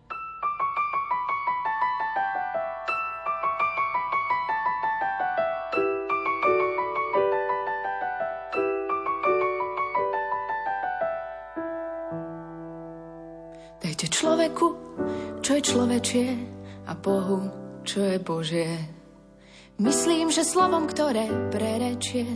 [15.73, 16.37] Človečie
[16.85, 17.49] a Bohu,
[17.81, 18.77] čo je Božie.
[19.81, 22.29] Myslím, že slovom, ktoré prerečie,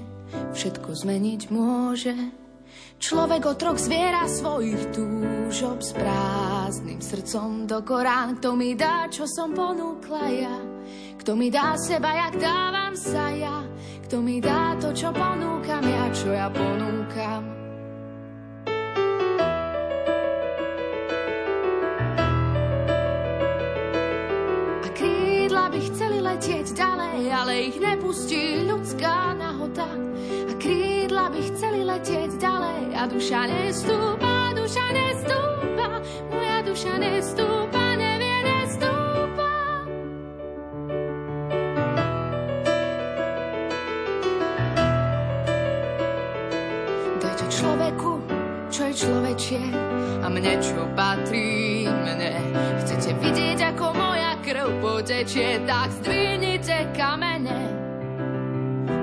[0.58, 2.18] všetko zmeniť môže.
[2.98, 8.42] Človek otrok zviera svojich túžob s prázdnym srdcom do Korán.
[8.42, 10.58] Kto mi dá, čo som ponúkla ja?
[11.22, 13.62] Kto mi dá seba, jak dávam sa ja?
[14.10, 17.67] Kto mi dá to, čo ponúkam ja, čo ja ponúkam?
[26.38, 29.90] Letieť ďalej, ale ich nepustí ľudská nahota.
[30.50, 35.88] A krídla by chceli letieť ďalej a duša nestúpa, duša nestúpa,
[36.34, 39.54] moja duša nestúpa, nevie nestúpa.
[47.22, 48.12] Dajte človeku,
[48.74, 49.64] čo je človečie
[50.22, 52.34] a mne, čo patrí mne.
[52.82, 54.07] Chcete vidieť, ako moja
[54.48, 57.60] krv potečie, tak zdvihnite kamene.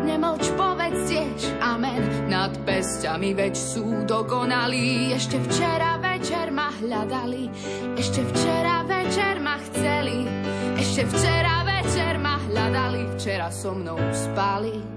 [0.09, 5.13] Nemlč, povedz tiež amen nad pestiami, veď sú dokonalí.
[5.13, 7.53] Ešte včera večer ma hľadali,
[7.93, 10.25] ešte včera večer ma chceli,
[10.81, 14.95] ešte včera večer ma hľadali, včera so mnou spali.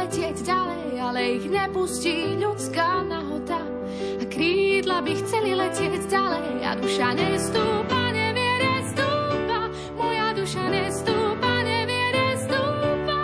[0.00, 3.56] letieť ďalej, ale ich nepustí ľudská nahota.
[4.20, 12.06] A krídla by chceli letieť ďalej a duša nestúpa, nevie nestúpa, moja duša nestúpa, nevie
[12.12, 13.18] nestúpa.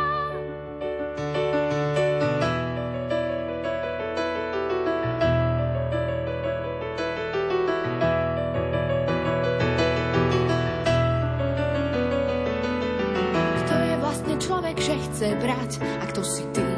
[14.01, 14.39] Vlastne
[14.81, 16.76] že chce brať a kto si ty?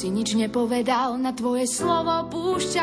[0.00, 2.78] Si nič nepovedal, na tvoje slovo púšťa